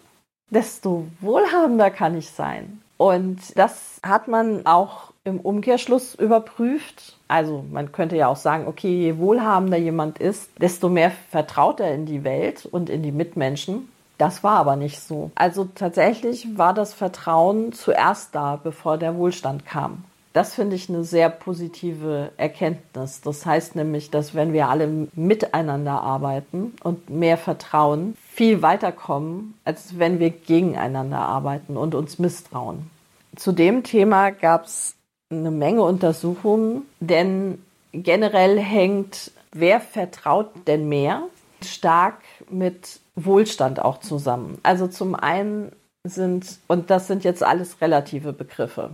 desto 0.50 1.08
wohlhabender 1.20 1.90
kann 1.92 2.18
ich 2.18 2.30
sein. 2.30 2.82
Und 2.98 3.58
das 3.58 4.00
hat 4.04 4.28
man 4.28 4.66
auch 4.66 5.12
im 5.24 5.40
Umkehrschluss 5.40 6.16
überprüft. 6.16 7.18
Also 7.28 7.64
man 7.72 7.92
könnte 7.92 8.16
ja 8.16 8.28
auch 8.28 8.36
sagen, 8.38 8.68
okay, 8.68 8.94
je 8.94 9.18
wohlhabender 9.18 9.78
jemand 9.78 10.20
ist, 10.20 10.52
desto 10.60 10.90
mehr 10.90 11.12
vertraut 11.30 11.80
er 11.80 11.94
in 11.96 12.06
die 12.06 12.24
Welt 12.24 12.68
und 12.70 12.90
in 12.90 13.02
die 13.02 13.12
Mitmenschen. 13.12 13.90
Das 14.22 14.44
war 14.44 14.58
aber 14.58 14.76
nicht 14.76 15.00
so. 15.00 15.32
Also 15.34 15.68
tatsächlich 15.74 16.56
war 16.56 16.76
das 16.76 16.94
Vertrauen 16.94 17.74
zuerst 17.74 18.36
da, 18.36 18.56
bevor 18.56 19.00
der 19.00 19.16
Wohlstand 19.16 19.66
kam. 19.66 20.04
Das 20.32 20.54
finde 20.54 20.76
ich 20.76 20.90
eine 20.90 21.04
sehr 21.04 21.28
positive 21.32 22.30
Erkenntnis. 22.38 23.22
Das 23.22 23.48
heißt 23.48 23.76
nämlich, 23.76 24.12
dass 24.12 24.36
wenn 24.36 24.54
wir 24.54 24.70
alle 24.70 25.08
miteinander 25.16 26.04
arbeiten 26.04 26.76
und 26.84 27.10
mehr 27.10 27.36
vertrauen, 27.36 28.16
viel 28.30 28.62
weiterkommen, 28.62 29.56
als 29.66 29.98
wenn 29.98 30.20
wir 30.20 30.30
gegeneinander 30.30 31.18
arbeiten 31.18 31.76
und 31.76 31.96
uns 31.96 32.20
misstrauen. 32.20 32.92
Zu 33.36 33.52
dem 33.52 33.82
Thema 33.82 34.30
gab 34.30 34.66
es 34.66 34.94
eine 35.32 35.50
Menge 35.50 35.82
Untersuchungen, 35.82 36.84
denn 37.00 37.58
generell 37.92 38.60
hängt, 38.60 39.32
wer 39.52 39.82
vertraut 39.82 40.52
denn 40.68 40.88
mehr, 40.88 41.24
stark 41.64 42.20
mit 42.52 43.01
Wohlstand 43.16 43.82
auch 43.82 44.00
zusammen. 44.00 44.58
Also 44.64 44.88
zum 44.88 45.16
einen 45.16 45.72
sind, 46.04 46.60
und 46.68 46.90
das 46.90 47.08
sind 47.08 47.24
jetzt 47.24 47.44
alles 47.44 47.82
relative 47.82 48.34
Begriffe, 48.34 48.92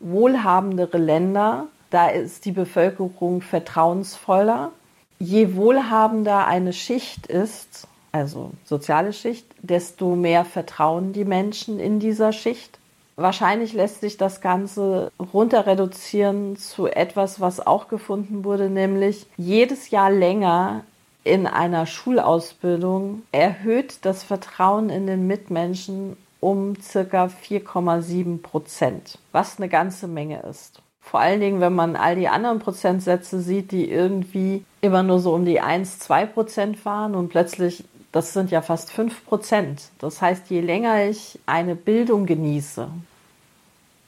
wohlhabendere 0.00 0.98
Länder, 0.98 1.66
da 1.90 2.08
ist 2.08 2.44
die 2.44 2.52
Bevölkerung 2.52 3.42
vertrauensvoller. 3.42 4.72
Je 5.18 5.54
wohlhabender 5.54 6.46
eine 6.46 6.72
Schicht 6.72 7.26
ist, 7.26 7.86
also 8.12 8.50
soziale 8.64 9.12
Schicht, 9.12 9.46
desto 9.60 10.16
mehr 10.16 10.44
vertrauen 10.44 11.12
die 11.12 11.24
Menschen 11.24 11.78
in 11.78 12.00
dieser 12.00 12.32
Schicht. 12.32 12.78
Wahrscheinlich 13.16 13.74
lässt 13.74 14.00
sich 14.00 14.16
das 14.16 14.40
Ganze 14.40 15.12
runter 15.32 15.66
reduzieren 15.66 16.56
zu 16.56 16.86
etwas, 16.86 17.40
was 17.40 17.64
auch 17.64 17.88
gefunden 17.88 18.44
wurde, 18.44 18.70
nämlich 18.70 19.26
jedes 19.36 19.90
Jahr 19.90 20.10
länger 20.10 20.84
in 21.24 21.46
einer 21.46 21.86
Schulausbildung 21.86 23.22
erhöht 23.30 23.98
das 24.02 24.24
Vertrauen 24.24 24.90
in 24.90 25.06
den 25.06 25.26
Mitmenschen 25.26 26.16
um 26.40 26.74
circa 26.80 27.26
4,7 27.26 28.42
Prozent, 28.42 29.18
was 29.30 29.58
eine 29.58 29.68
ganze 29.68 30.08
Menge 30.08 30.42
ist. 30.42 30.82
Vor 31.00 31.20
allen 31.20 31.40
Dingen, 31.40 31.60
wenn 31.60 31.74
man 31.74 31.94
all 31.94 32.16
die 32.16 32.28
anderen 32.28 32.58
Prozentsätze 32.58 33.40
sieht, 33.40 33.70
die 33.70 33.88
irgendwie 33.88 34.64
immer 34.80 35.02
nur 35.02 35.20
so 35.20 35.34
um 35.34 35.44
die 35.44 35.60
1, 35.60 36.00
2 36.00 36.26
Prozent 36.26 36.84
waren 36.84 37.14
und 37.14 37.28
plötzlich, 37.28 37.84
das 38.10 38.32
sind 38.32 38.50
ja 38.50 38.62
fast 38.62 38.90
5 38.90 39.26
Prozent. 39.26 39.90
Das 39.98 40.20
heißt, 40.20 40.50
je 40.50 40.60
länger 40.60 41.04
ich 41.08 41.38
eine 41.46 41.76
Bildung 41.76 42.26
genieße, 42.26 42.88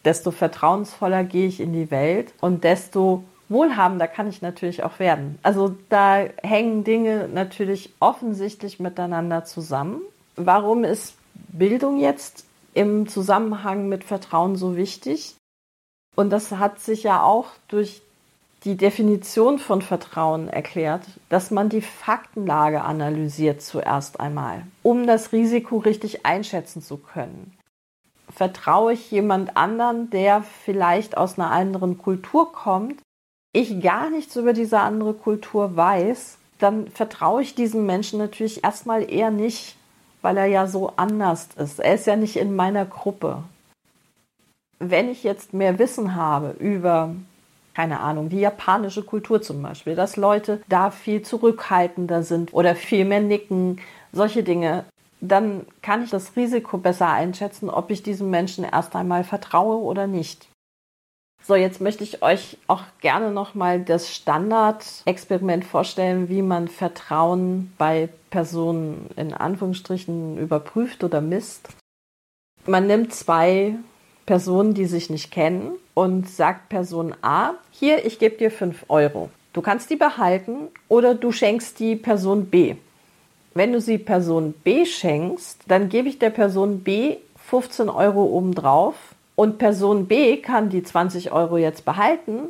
desto 0.05 0.31
vertrauensvoller 0.33 1.23
gehe 1.23 1.47
ich 1.47 1.61
in 1.61 1.73
die 1.73 1.91
Welt 1.91 2.33
und 2.41 2.65
desto 2.65 3.23
wohlhabender 3.49 4.09
kann 4.09 4.29
ich 4.29 4.43
natürlich 4.43 4.83
auch 4.83 4.99
werden. 4.99 5.39
Also 5.43 5.77
da 5.89 6.25
hängen 6.43 6.85
Dinge 6.85 7.29
natürlich 7.29 7.93
offensichtlich 8.01 8.81
miteinander 8.81 9.45
zusammen. 9.45 10.01
Warum 10.37 10.85
ist 10.85 11.15
Bildung 11.49 11.99
jetzt 12.01 12.45
im 12.75 13.09
Zusammenhang 13.09 13.89
mit 13.89 14.05
Vertrauen 14.05 14.57
so 14.57 14.77
wichtig? 14.77 15.37
Und 16.17 16.31
das 16.31 16.53
hat 16.53 16.81
sich 16.81 17.03
ja 17.03 17.23
auch 17.23 17.47
durch 17.69 18.03
die 18.65 18.77
Definition 18.77 19.59
von 19.59 19.83
Vertrauen 19.83 20.49
erklärt, 20.49 21.03
dass 21.29 21.51
man 21.51 21.69
die 21.69 21.83
Faktenlage 21.83 22.83
analysiert 22.83 23.61
zuerst 23.61 24.21
einmal, 24.21 24.63
um 24.83 25.07
das 25.07 25.33
Risiko 25.33 25.79
richtig 25.79 26.25
einschätzen 26.25 26.81
zu 26.81 26.97
können. 26.97 27.57
Vertraue 28.31 28.95
ich 28.95 29.11
jemand 29.11 29.57
anderen, 29.57 30.09
der 30.09 30.43
vielleicht 30.43 31.17
aus 31.17 31.39
einer 31.39 31.51
anderen 31.51 31.99
Kultur 31.99 32.53
kommt, 32.53 33.03
ich 33.55 33.81
gar 33.81 34.11
nichts 34.11 34.37
über 34.37 34.53
diese 34.53 34.81
andere 34.81 35.15
Kultur 35.15 35.77
weiß, 35.77 36.37
dann 36.59 36.89
vertraue 36.89 37.41
ich 37.41 37.55
diesen 37.55 37.87
Menschen 37.87 38.19
natürlich 38.19 38.65
erstmal 38.65 39.11
eher 39.11 39.31
nicht, 39.31 39.77
weil 40.23 40.37
er 40.37 40.47
ja 40.47 40.67
so 40.67 40.93
anders 40.97 41.49
ist. 41.57 41.79
Er 41.79 41.95
ist 41.95 42.07
ja 42.07 42.17
nicht 42.17 42.37
in 42.37 42.57
meiner 42.57 42.85
Gruppe. 42.85 43.45
Wenn 44.81 45.09
ich 45.09 45.23
jetzt 45.23 45.55
mehr 45.55 45.79
Wissen 45.79 46.17
habe 46.17 46.57
über, 46.59 47.15
keine 47.75 48.01
Ahnung, 48.01 48.29
die 48.29 48.41
japanische 48.41 49.05
Kultur 49.05 49.41
zum 49.41 49.63
Beispiel, 49.63 49.95
dass 49.95 50.17
Leute 50.17 50.61
da 50.69 50.91
viel 50.91 51.23
zurückhaltender 51.23 52.25
sind 52.25 52.53
oder 52.53 52.75
viel 52.75 53.05
mehr 53.05 53.21
nicken, 53.21 53.81
solche 54.13 54.43
Dinge, 54.43 54.85
dann 55.21 55.65
kann 55.81 56.03
ich 56.03 56.11
das 56.11 56.35
Risiko 56.35 56.77
besser 56.79 57.09
einschätzen, 57.09 57.71
ob 57.71 57.91
ich 57.91 58.03
diesem 58.03 58.31
Menschen 58.31 58.65
erst 58.65 58.97
einmal 58.97 59.23
vertraue 59.23 59.77
oder 59.79 60.09
nicht. 60.09 60.49
So, 61.47 61.57
jetzt 61.57 61.83
möchte 61.83 62.03
ich 62.05 62.23
euch 62.23 62.57
auch 62.69 62.85
gerne 63.03 63.31
nochmal 63.31 63.79
das 63.79 64.15
Standardexperiment 64.15 65.67
vorstellen, 65.67 66.31
wie 66.31 66.41
man 66.41 66.69
Vertrauen 66.69 67.71
bei 67.77 68.09
Personen 68.31 69.11
in 69.17 69.35
Anführungsstrichen 69.35 70.39
überprüft 70.39 71.05
oder 71.05 71.21
misst. 71.21 71.69
Man 72.65 72.87
nimmt 72.87 73.13
zwei 73.13 73.75
Personen, 74.25 74.73
die 74.73 74.87
sich 74.87 75.11
nicht 75.11 75.31
kennen 75.31 75.73
und 75.93 76.31
sagt 76.31 76.71
Person 76.71 77.15
A, 77.21 77.51
hier, 77.71 78.07
ich 78.07 78.19
gebe 78.19 78.39
dir 78.39 78.51
5 78.51 78.87
Euro. 78.89 79.29
Du 79.53 79.61
kannst 79.61 79.91
die 79.91 79.97
behalten 79.97 80.69
oder 80.89 81.15
du 81.15 81.31
schenkst 81.31 81.79
die 81.79 81.95
Person 81.95 82.47
B. 82.47 82.77
Wenn 83.53 83.75
du 83.75 83.83
sie 83.83 83.99
Person 83.99 84.55
B 84.65 84.87
schenkst, 84.87 85.61
dann 85.69 85.91
gebe 85.91 86.09
ich 86.09 86.19
der 86.19 86.31
Person 86.31 86.81
B 86.81 87.19
15 87.37 87.91
Euro 87.91 88.25
obendrauf 88.25 88.95
und 89.37 89.59
Person 89.59 90.07
B 90.07 90.37
kann 90.39 90.69
die 90.69 90.83
20 90.83 91.33
Euro 91.33 91.57
jetzt 91.57 91.85
behalten 91.85 92.49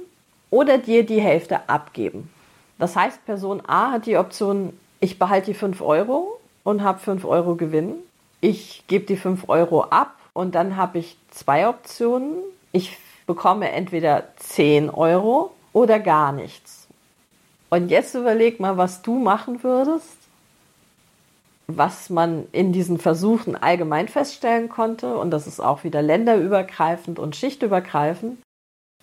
oder 0.51 0.79
dir 0.79 1.05
die 1.05 1.21
Hälfte 1.21 1.69
abgeben. 1.69 2.31
Das 2.79 2.97
heißt, 2.97 3.25
Person 3.25 3.63
A 3.67 3.93
hat 3.93 4.07
die 4.07 4.17
Option, 4.17 4.79
ich 5.01 5.19
behalte 5.19 5.47
die 5.47 5.55
5 5.55 5.81
Euro 5.81 6.41
und 6.65 6.83
habe 6.83 6.99
5 6.99 7.25
Euro 7.25 7.55
Gewinn. 7.55 7.95
Ich 8.41 8.85
gebe 8.87 9.07
die 9.07 9.17
5 9.17 9.49
Euro 9.49 9.83
ab 9.85 10.15
und 10.33 10.55
dann 10.55 10.77
habe 10.77 10.99
ich 10.99 11.17
zwei 11.31 11.69
Optionen. 11.69 12.35
Ich 12.73 12.97
bekomme 13.27 13.71
entweder 13.71 14.25
10 14.37 14.91
Euro 14.91 15.53
oder 15.73 15.99
gar 15.99 16.33
nichts. 16.33 16.87
Und 17.71 17.89
jetzt 17.89 18.15
überleg 18.15 18.61
mal, 18.61 18.77
was 18.77 19.03
du 19.03 19.19
machen 19.19 19.63
würdest, 19.63 20.17
was 21.67 22.11
man 22.11 22.47
in 22.53 22.73
diesen 22.73 22.99
Versuchen 22.99 23.57
allgemein 23.57 24.09
feststellen 24.09 24.69
konnte, 24.69 25.17
und 25.17 25.31
das 25.31 25.47
ist 25.47 25.61
auch 25.61 25.85
wieder 25.85 26.03
länderübergreifend 26.03 27.19
und 27.19 27.37
schichtübergreifend, 27.37 28.39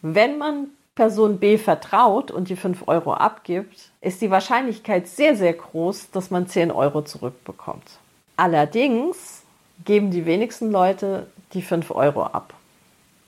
wenn 0.02 0.38
man 0.38 0.68
Person 0.96 1.40
B 1.40 1.58
vertraut 1.58 2.32
und 2.32 2.50
die 2.50 2.56
5 2.56 2.88
Euro 2.88 3.14
abgibt, 3.14 3.92
ist 4.02 4.22
die 4.22 4.30
Wahrscheinlichkeit 4.30 5.08
sehr, 5.08 5.36
sehr 5.36 5.54
groß, 5.54 6.12
dass 6.12 6.32
man 6.32 6.48
10 6.48 6.70
Euro 6.72 7.02
zurückbekommt. 7.02 8.00
Allerdings 8.36 9.44
geben 9.86 10.12
die 10.12 10.26
wenigsten 10.26 10.72
Leute 10.72 11.28
die 11.54 11.62
5 11.62 11.92
Euro 11.92 12.24
ab. 12.24 12.54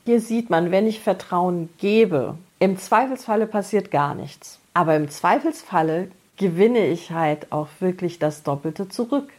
Hier 0.06 0.20
sieht 0.20 0.50
man, 0.50 0.72
wenn 0.72 0.88
ich 0.88 1.00
Vertrauen 1.00 1.70
gebe, 1.78 2.38
im 2.60 2.78
Zweifelsfalle 2.78 3.48
passiert 3.48 3.92
gar 3.92 4.14
nichts. 4.14 4.60
Aber 4.74 4.96
im 4.96 5.10
Zweifelsfalle 5.10 6.12
gewinne 6.38 6.88
ich 6.88 7.12
halt 7.12 7.52
auch 7.52 7.68
wirklich 7.80 8.20
das 8.20 8.44
Doppelte 8.44 8.90
zurück. 8.90 9.30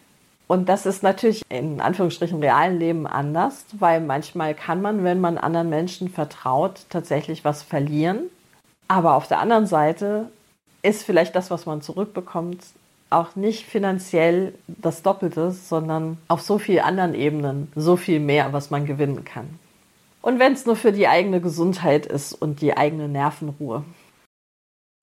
Und 0.46 0.68
das 0.68 0.86
ist 0.86 1.02
natürlich 1.02 1.42
in 1.48 1.80
Anführungsstrichen 1.80 2.38
realen 2.40 2.78
Leben 2.78 3.06
anders, 3.06 3.64
weil 3.72 4.00
manchmal 4.00 4.54
kann 4.54 4.82
man, 4.82 5.02
wenn 5.02 5.20
man 5.20 5.38
anderen 5.38 5.70
Menschen 5.70 6.08
vertraut, 6.08 6.86
tatsächlich 6.90 7.44
was 7.44 7.62
verlieren. 7.62 8.30
Aber 8.86 9.14
auf 9.14 9.26
der 9.26 9.40
anderen 9.40 9.66
Seite 9.66 10.30
ist 10.82 11.02
vielleicht 11.02 11.34
das, 11.34 11.50
was 11.50 11.64
man 11.64 11.80
zurückbekommt, 11.80 12.62
auch 13.08 13.36
nicht 13.36 13.64
finanziell 13.64 14.54
das 14.66 15.02
Doppelte, 15.02 15.50
sondern 15.52 16.18
auf 16.28 16.42
so 16.42 16.58
vielen 16.58 16.84
anderen 16.84 17.14
Ebenen 17.14 17.72
so 17.74 17.96
viel 17.96 18.20
mehr, 18.20 18.52
was 18.52 18.70
man 18.70 18.86
gewinnen 18.86 19.24
kann. 19.24 19.58
Und 20.20 20.38
wenn 20.38 20.52
es 20.52 20.66
nur 20.66 20.76
für 20.76 20.92
die 20.92 21.08
eigene 21.08 21.40
Gesundheit 21.40 22.06
ist 22.06 22.32
und 22.32 22.60
die 22.60 22.76
eigene 22.76 23.08
Nervenruhe. 23.08 23.84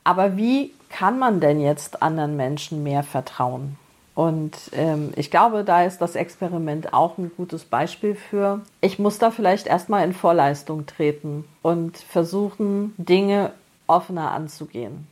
Aber 0.03 0.35
wie 0.35 0.73
kann 0.91 1.17
man 1.17 1.39
denn 1.39 1.59
jetzt 1.59 2.03
anderen 2.03 2.35
Menschen 2.35 2.83
mehr 2.83 3.03
vertrauen? 3.03 3.77
Und 4.13 4.57
ähm, 4.73 5.11
ich 5.15 5.31
glaube, 5.31 5.63
da 5.63 5.83
ist 5.83 5.99
das 5.99 6.15
Experiment 6.15 6.93
auch 6.93 7.17
ein 7.17 7.31
gutes 7.35 7.63
Beispiel 7.63 8.15
für. 8.15 8.61
Ich 8.81 8.99
muss 8.99 9.17
da 9.17 9.31
vielleicht 9.31 9.67
erstmal 9.67 10.03
in 10.03 10.13
Vorleistung 10.13 10.85
treten 10.85 11.45
und 11.61 11.97
versuchen, 11.97 12.93
Dinge 12.97 13.51
offener 13.87 14.31
anzugehen. 14.31 15.07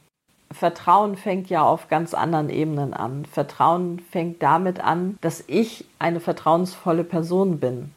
Vertrauen 0.52 1.16
fängt 1.16 1.50
ja 1.50 1.62
auf 1.62 1.88
ganz 1.88 2.14
anderen 2.14 2.50
Ebenen 2.50 2.94
an. 2.94 3.26
Vertrauen 3.26 4.00
fängt 4.12 4.44
damit 4.44 4.80
an, 4.80 5.18
dass 5.22 5.44
ich 5.48 5.86
eine 6.00 6.20
vertrauensvolle 6.20 7.04
Person 7.04 7.60
bin. 7.60 7.92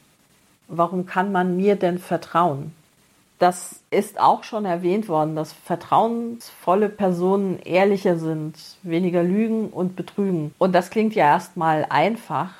Warum 0.68 1.06
kann 1.06 1.32
man 1.32 1.56
mir 1.56 1.76
denn 1.76 1.98
vertrauen? 1.98 2.74
Das 3.42 3.80
ist 3.90 4.20
auch 4.20 4.44
schon 4.44 4.66
erwähnt 4.66 5.08
worden, 5.08 5.34
dass 5.34 5.52
vertrauensvolle 5.52 6.88
Personen 6.88 7.58
ehrlicher 7.58 8.16
sind, 8.16 8.54
weniger 8.84 9.24
lügen 9.24 9.70
und 9.70 9.96
betrügen. 9.96 10.54
Und 10.58 10.76
das 10.76 10.90
klingt 10.90 11.16
ja 11.16 11.24
erstmal 11.24 11.84
einfach. 11.88 12.50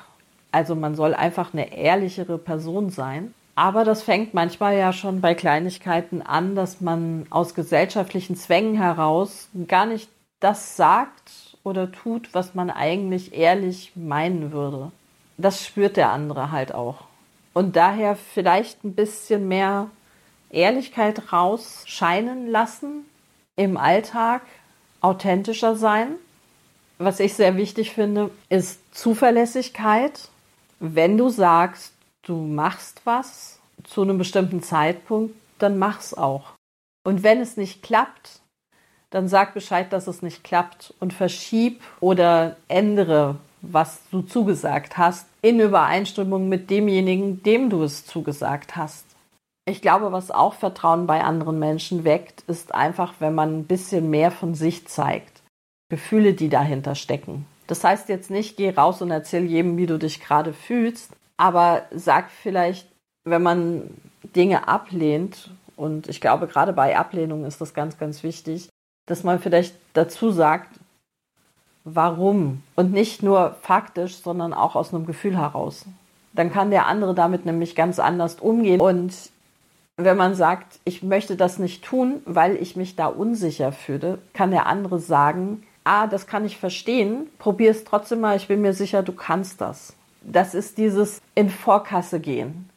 Also 0.51 0.75
man 0.75 0.95
soll 0.95 1.13
einfach 1.13 1.53
eine 1.53 1.73
ehrlichere 1.73 2.37
Person 2.37 2.89
sein. 2.89 3.33
Aber 3.55 3.85
das 3.85 4.03
fängt 4.03 4.33
manchmal 4.33 4.77
ja 4.77 4.91
schon 4.91 5.21
bei 5.21 5.35
Kleinigkeiten 5.35 6.21
an, 6.21 6.53
dass 6.53 6.81
man 6.81 7.27
aus 7.29 7.55
gesellschaftlichen 7.55 8.35
Zwängen 8.35 8.75
heraus 8.75 9.47
gar 9.69 9.85
nicht 9.85 10.09
das 10.41 10.75
sagt 10.75 11.55
oder 11.63 11.93
tut, 11.93 12.27
was 12.33 12.55
man 12.55 12.69
eigentlich 12.69 13.33
ehrlich 13.33 13.93
meinen 13.95 14.51
würde. 14.51 14.91
Das 15.37 15.65
spürt 15.65 15.95
der 15.95 16.11
andere 16.11 16.51
halt 16.51 16.75
auch. 16.75 17.05
Und 17.53 17.77
daher 17.77 18.17
vielleicht 18.17 18.83
ein 18.83 18.95
bisschen 18.95 19.47
mehr 19.47 19.89
Ehrlichkeit 20.53 21.33
rausscheinen 21.33 22.47
lassen 22.47 23.05
im 23.55 23.77
Alltag, 23.77 24.41
authentischer 25.01 25.75
sein. 25.75 26.15
Was 26.97 27.19
ich 27.19 27.33
sehr 27.33 27.57
wichtig 27.57 27.91
finde, 27.91 28.29
ist 28.49 28.79
Zuverlässigkeit. 28.95 30.29
Wenn 30.79 31.17
du 31.17 31.29
sagst, 31.29 31.93
du 32.23 32.37
machst 32.37 33.01
was 33.03 33.59
zu 33.83 34.01
einem 34.01 34.17
bestimmten 34.17 34.63
Zeitpunkt, 34.63 35.35
dann 35.59 35.77
mach's 35.77 36.13
auch. 36.13 36.53
Und 37.03 37.23
wenn 37.23 37.41
es 37.41 37.57
nicht 37.57 37.83
klappt, 37.83 38.39
dann 39.09 39.27
sag 39.27 39.53
Bescheid, 39.53 39.91
dass 39.93 40.07
es 40.07 40.21
nicht 40.21 40.43
klappt 40.43 40.93
und 40.99 41.13
verschieb 41.13 41.81
oder 41.99 42.57
ändere, 42.67 43.35
was 43.61 44.01
du 44.11 44.21
zugesagt 44.21 44.97
hast, 44.97 45.27
in 45.41 45.59
Übereinstimmung 45.59 46.49
mit 46.49 46.69
demjenigen, 46.69 47.43
dem 47.43 47.69
du 47.69 47.83
es 47.83 48.05
zugesagt 48.05 48.75
hast. 48.75 49.05
Ich 49.65 49.81
glaube, 49.81 50.11
was 50.11 50.29
auch 50.29 50.55
Vertrauen 50.55 51.07
bei 51.07 51.23
anderen 51.23 51.57
Menschen 51.57 52.03
weckt, 52.03 52.41
ist 52.47 52.73
einfach, 52.73 53.13
wenn 53.19 53.33
man 53.33 53.59
ein 53.59 53.65
bisschen 53.65 54.09
mehr 54.09 54.29
von 54.31 54.55
sich 54.55 54.87
zeigt. 54.87 55.41
Gefühle, 55.89 56.33
die 56.33 56.49
dahinter 56.49 56.95
stecken. 56.95 57.45
Das 57.67 57.83
heißt 57.83 58.09
jetzt 58.09 58.29
nicht, 58.29 58.57
geh 58.57 58.71
raus 58.71 59.01
und 59.01 59.11
erzähl 59.11 59.45
jedem, 59.45 59.77
wie 59.77 59.85
du 59.85 59.97
dich 59.97 60.19
gerade 60.19 60.53
fühlst, 60.53 61.11
aber 61.37 61.83
sag 61.91 62.29
vielleicht, 62.29 62.87
wenn 63.23 63.41
man 63.41 63.89
Dinge 64.35 64.67
ablehnt, 64.67 65.49
und 65.75 66.07
ich 66.07 66.21
glaube, 66.21 66.47
gerade 66.47 66.73
bei 66.73 66.97
Ablehnung 66.97 67.45
ist 67.45 67.61
das 67.61 67.73
ganz, 67.73 67.97
ganz 67.97 68.21
wichtig, 68.21 68.69
dass 69.05 69.23
man 69.23 69.39
vielleicht 69.39 69.75
dazu 69.93 70.31
sagt, 70.31 70.79
warum 71.83 72.63
und 72.75 72.91
nicht 72.91 73.23
nur 73.23 73.55
faktisch, 73.61 74.15
sondern 74.17 74.53
auch 74.53 74.75
aus 74.75 74.93
einem 74.93 75.05
Gefühl 75.05 75.37
heraus. 75.37 75.85
Dann 76.33 76.51
kann 76.51 76.71
der 76.71 76.87
andere 76.87 77.13
damit 77.13 77.45
nämlich 77.45 77.75
ganz 77.75 77.99
anders 77.99 78.35
umgehen 78.35 78.81
und 78.81 79.13
wenn 79.97 80.17
man 80.17 80.35
sagt, 80.35 80.79
ich 80.85 81.03
möchte 81.03 81.35
das 81.35 81.59
nicht 81.59 81.83
tun, 81.83 82.21
weil 82.25 82.55
ich 82.55 82.75
mich 82.75 82.95
da 82.95 83.07
unsicher 83.07 83.71
fühle, 83.71 84.19
kann 84.33 84.51
der 84.51 84.65
andere 84.65 84.99
sagen, 84.99 85.63
ah, 85.83 86.07
das 86.07 86.27
kann 86.27 86.45
ich 86.45 86.57
verstehen, 86.57 87.27
probier 87.37 87.71
es 87.71 87.83
trotzdem 87.83 88.21
mal, 88.21 88.37
ich 88.37 88.47
bin 88.47 88.61
mir 88.61 88.73
sicher, 88.73 89.03
du 89.03 89.11
kannst 89.11 89.61
das. 89.61 89.93
Das 90.21 90.55
ist 90.55 90.77
dieses 90.77 91.21
in 91.35 91.49
Vorkasse 91.49 92.19
gehen. 92.19 92.69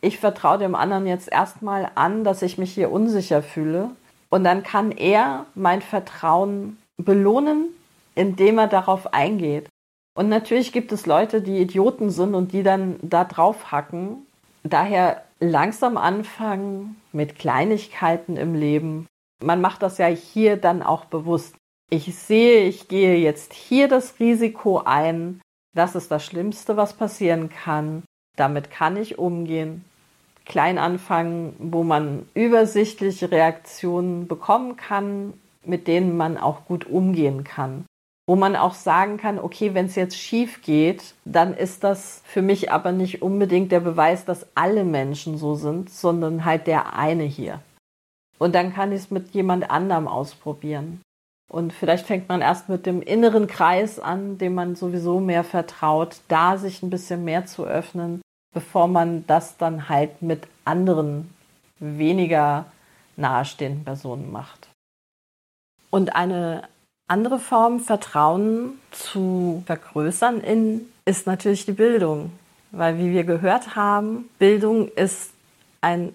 Ich 0.00 0.18
vertraue 0.18 0.58
dem 0.58 0.74
anderen 0.74 1.06
jetzt 1.06 1.30
erstmal 1.30 1.90
an, 1.96 2.22
dass 2.22 2.42
ich 2.42 2.56
mich 2.56 2.72
hier 2.72 2.92
unsicher 2.92 3.42
fühle 3.42 3.90
und 4.30 4.44
dann 4.44 4.62
kann 4.62 4.92
er 4.92 5.46
mein 5.54 5.82
Vertrauen 5.82 6.78
belohnen, 6.96 7.66
indem 8.14 8.58
er 8.58 8.68
darauf 8.68 9.12
eingeht. 9.12 9.68
Und 10.14 10.28
natürlich 10.28 10.72
gibt 10.72 10.92
es 10.92 11.06
Leute, 11.06 11.42
die 11.42 11.58
Idioten 11.58 12.10
sind 12.10 12.34
und 12.34 12.52
die 12.52 12.62
dann 12.62 12.96
da 13.02 13.24
drauf 13.24 13.70
hacken. 13.70 14.26
Daher 14.62 15.22
langsam 15.40 15.96
anfangen 15.96 17.00
mit 17.12 17.38
Kleinigkeiten 17.38 18.36
im 18.36 18.54
Leben. 18.54 19.06
Man 19.42 19.60
macht 19.60 19.82
das 19.82 19.98
ja 19.98 20.06
hier 20.06 20.56
dann 20.56 20.82
auch 20.82 21.04
bewusst. 21.04 21.54
Ich 21.90 22.14
sehe, 22.16 22.64
ich 22.64 22.88
gehe 22.88 23.16
jetzt 23.16 23.52
hier 23.52 23.88
das 23.88 24.18
Risiko 24.20 24.82
ein. 24.84 25.40
Das 25.74 25.94
ist 25.94 26.10
das 26.10 26.24
Schlimmste, 26.24 26.76
was 26.76 26.94
passieren 26.94 27.50
kann. 27.50 28.02
Damit 28.36 28.70
kann 28.70 28.96
ich 28.96 29.18
umgehen. 29.18 29.84
Klein 30.44 30.78
anfangen, 30.78 31.54
wo 31.58 31.82
man 31.84 32.28
übersichtliche 32.34 33.30
Reaktionen 33.30 34.26
bekommen 34.28 34.76
kann, 34.76 35.34
mit 35.64 35.86
denen 35.86 36.16
man 36.16 36.36
auch 36.36 36.64
gut 36.64 36.86
umgehen 36.86 37.44
kann. 37.44 37.84
Wo 38.28 38.36
man 38.36 38.56
auch 38.56 38.74
sagen 38.74 39.16
kann, 39.16 39.38
okay, 39.38 39.72
wenn 39.72 39.86
es 39.86 39.94
jetzt 39.94 40.18
schief 40.18 40.60
geht, 40.60 41.14
dann 41.24 41.54
ist 41.54 41.82
das 41.82 42.20
für 42.26 42.42
mich 42.42 42.70
aber 42.70 42.92
nicht 42.92 43.22
unbedingt 43.22 43.72
der 43.72 43.80
Beweis, 43.80 44.26
dass 44.26 44.46
alle 44.54 44.84
Menschen 44.84 45.38
so 45.38 45.54
sind, 45.54 45.88
sondern 45.88 46.44
halt 46.44 46.66
der 46.66 46.92
eine 46.92 47.22
hier. 47.24 47.62
Und 48.38 48.54
dann 48.54 48.74
kann 48.74 48.92
ich 48.92 48.98
es 48.98 49.10
mit 49.10 49.30
jemand 49.30 49.70
anderem 49.70 50.06
ausprobieren. 50.06 51.00
Und 51.50 51.72
vielleicht 51.72 52.06
fängt 52.06 52.28
man 52.28 52.42
erst 52.42 52.68
mit 52.68 52.84
dem 52.84 53.00
inneren 53.00 53.46
Kreis 53.46 53.98
an, 53.98 54.36
dem 54.36 54.54
man 54.54 54.76
sowieso 54.76 55.20
mehr 55.20 55.42
vertraut, 55.42 56.20
da 56.28 56.58
sich 56.58 56.82
ein 56.82 56.90
bisschen 56.90 57.24
mehr 57.24 57.46
zu 57.46 57.64
öffnen, 57.64 58.20
bevor 58.52 58.88
man 58.88 59.26
das 59.26 59.56
dann 59.56 59.88
halt 59.88 60.20
mit 60.20 60.46
anderen 60.66 61.32
weniger 61.78 62.66
nahestehenden 63.16 63.84
Personen 63.84 64.30
macht. 64.30 64.68
Und 65.88 66.14
eine 66.14 66.68
andere 67.08 67.38
Form, 67.38 67.80
Vertrauen 67.80 68.78
zu 68.90 69.62
vergrößern 69.66 70.40
in, 70.40 70.86
ist 71.04 71.26
natürlich 71.26 71.64
die 71.64 71.72
Bildung. 71.72 72.32
Weil, 72.70 72.98
wie 72.98 73.12
wir 73.12 73.24
gehört 73.24 73.74
haben, 73.76 74.28
Bildung 74.38 74.88
ist 74.88 75.30
ein 75.80 76.12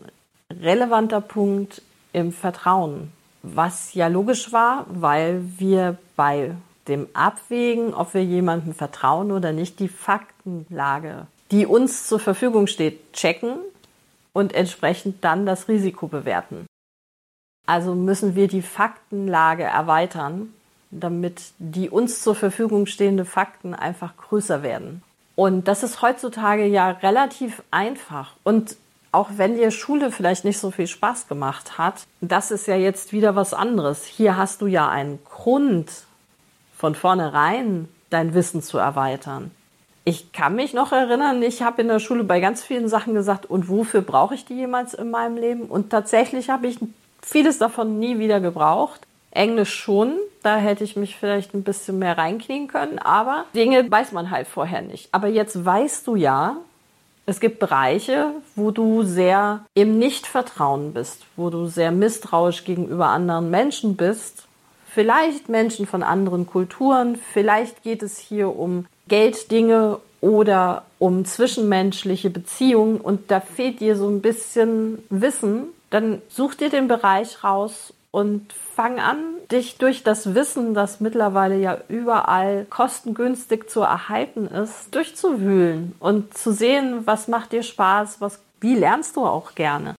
relevanter 0.61 1.19
Punkt 1.19 1.81
im 2.13 2.31
Vertrauen. 2.31 3.11
Was 3.41 3.93
ja 3.95 4.07
logisch 4.07 4.53
war, 4.53 4.85
weil 4.87 5.43
wir 5.57 5.97
bei 6.15 6.55
dem 6.87 7.07
Abwägen, 7.13 7.93
ob 7.93 8.13
wir 8.13 8.23
jemandem 8.23 8.73
vertrauen 8.73 9.31
oder 9.31 9.51
nicht, 9.51 9.79
die 9.79 9.87
Faktenlage, 9.87 11.25
die 11.49 11.65
uns 11.65 12.07
zur 12.07 12.19
Verfügung 12.19 12.67
steht, 12.67 13.13
checken 13.13 13.57
und 14.31 14.53
entsprechend 14.53 15.23
dann 15.23 15.45
das 15.45 15.67
Risiko 15.67 16.07
bewerten. 16.07 16.67
Also 17.65 17.95
müssen 17.95 18.35
wir 18.35 18.47
die 18.47 18.61
Faktenlage 18.61 19.63
erweitern 19.63 20.53
damit 20.99 21.41
die 21.59 21.89
uns 21.89 22.21
zur 22.21 22.35
Verfügung 22.35 22.85
stehenden 22.85 23.25
Fakten 23.25 23.73
einfach 23.73 24.15
größer 24.17 24.63
werden. 24.63 25.01
Und 25.35 25.67
das 25.67 25.83
ist 25.83 26.01
heutzutage 26.01 26.65
ja 26.65 26.89
relativ 26.89 27.63
einfach. 27.71 28.35
Und 28.43 28.77
auch 29.11 29.29
wenn 29.37 29.55
dir 29.55 29.71
Schule 29.71 30.11
vielleicht 30.11 30.45
nicht 30.45 30.59
so 30.59 30.71
viel 30.71 30.87
Spaß 30.87 31.27
gemacht 31.27 31.77
hat, 31.77 32.03
das 32.21 32.51
ist 32.51 32.67
ja 32.67 32.75
jetzt 32.75 33.13
wieder 33.13 33.35
was 33.35 33.53
anderes. 33.53 34.05
Hier 34.05 34.37
hast 34.37 34.61
du 34.61 34.67
ja 34.67 34.89
einen 34.89 35.19
Grund, 35.23 35.89
von 36.83 36.95
vornherein 36.95 37.87
dein 38.09 38.33
Wissen 38.33 38.61
zu 38.61 38.77
erweitern. 38.77 39.51
Ich 40.03 40.33
kann 40.33 40.55
mich 40.55 40.73
noch 40.73 40.91
erinnern, 40.91 41.41
ich 41.41 41.61
habe 41.61 41.81
in 41.81 41.87
der 41.87 41.99
Schule 41.99 42.25
bei 42.25 42.41
ganz 42.41 42.61
vielen 42.61 42.89
Sachen 42.89 43.13
gesagt, 43.13 43.45
und 43.45 43.69
wofür 43.69 44.01
brauche 44.01 44.35
ich 44.35 44.43
die 44.43 44.55
jemals 44.55 44.93
in 44.93 45.09
meinem 45.09 45.37
Leben? 45.37 45.61
Und 45.61 45.91
tatsächlich 45.91 46.49
habe 46.49 46.67
ich 46.67 46.77
vieles 47.21 47.57
davon 47.57 47.99
nie 47.99 48.19
wieder 48.19 48.41
gebraucht. 48.41 49.07
Englisch 49.33 49.73
schon, 49.73 50.17
da 50.43 50.57
hätte 50.57 50.83
ich 50.83 50.95
mich 50.95 51.15
vielleicht 51.15 51.53
ein 51.53 51.63
bisschen 51.63 51.99
mehr 51.99 52.17
reinknien 52.17 52.67
können, 52.67 52.99
aber 52.99 53.45
Dinge 53.55 53.89
weiß 53.89 54.11
man 54.11 54.29
halt 54.29 54.47
vorher 54.47 54.81
nicht. 54.81 55.09
Aber 55.11 55.27
jetzt 55.27 55.65
weißt 55.65 56.05
du 56.07 56.15
ja, 56.15 56.57
es 57.25 57.39
gibt 57.39 57.59
Bereiche, 57.59 58.31
wo 58.55 58.71
du 58.71 59.03
sehr 59.03 59.65
im 59.73 59.97
Nichtvertrauen 59.97 60.93
bist, 60.93 61.25
wo 61.37 61.49
du 61.49 61.67
sehr 61.67 61.91
misstrauisch 61.91 62.65
gegenüber 62.65 63.07
anderen 63.07 63.49
Menschen 63.49 63.95
bist. 63.95 64.43
Vielleicht 64.85 65.49
Menschen 65.49 65.87
von 65.87 66.03
anderen 66.03 66.45
Kulturen, 66.45 67.15
vielleicht 67.15 67.81
geht 67.81 68.03
es 68.03 68.17
hier 68.17 68.55
um 68.55 68.85
Gelddinge 69.07 69.99
oder 70.21 70.83
um 70.99 71.25
zwischenmenschliche 71.25 72.29
Beziehungen 72.29 72.97
und 72.97 73.31
da 73.31 73.39
fehlt 73.39 73.79
dir 73.79 73.95
so 73.95 74.07
ein 74.07 74.21
bisschen 74.21 75.03
Wissen, 75.09 75.65
dann 75.89 76.21
such 76.29 76.55
dir 76.55 76.69
den 76.69 76.87
Bereich 76.87 77.43
raus 77.43 77.93
und 78.13 78.53
fang 78.53 78.99
an, 78.99 79.17
dich 79.51 79.77
durch 79.79 80.03
das 80.03 80.35
Wissen, 80.35 80.75
das 80.75 80.99
mittlerweile 80.99 81.57
ja 81.57 81.79
überall 81.87 82.65
kostengünstig 82.69 83.69
zu 83.69 83.81
erhalten 83.81 84.45
ist, 84.45 84.93
durchzuwühlen 84.93 85.95
und 85.99 86.37
zu 86.37 86.53
sehen, 86.53 87.07
was 87.07 87.27
macht 87.27 87.53
dir 87.53 87.63
Spaß, 87.63 88.21
was, 88.21 88.39
wie 88.61 88.75
lernst 88.75 89.15
du 89.15 89.25
auch 89.25 89.55
gerne. 89.55 89.95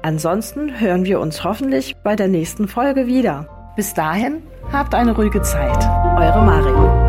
Ansonsten 0.03 0.79
hören 0.79 1.05
wir 1.05 1.19
uns 1.19 1.43
hoffentlich 1.43 1.95
bei 2.03 2.15
der 2.15 2.27
nächsten 2.27 2.67
Folge 2.67 3.07
wieder. 3.07 3.73
Bis 3.75 3.95
dahin, 3.95 4.43
habt 4.71 4.93
eine 4.93 5.15
ruhige 5.15 5.41
Zeit. 5.41 5.83
Eure 6.15 6.45
Mari. 6.45 7.08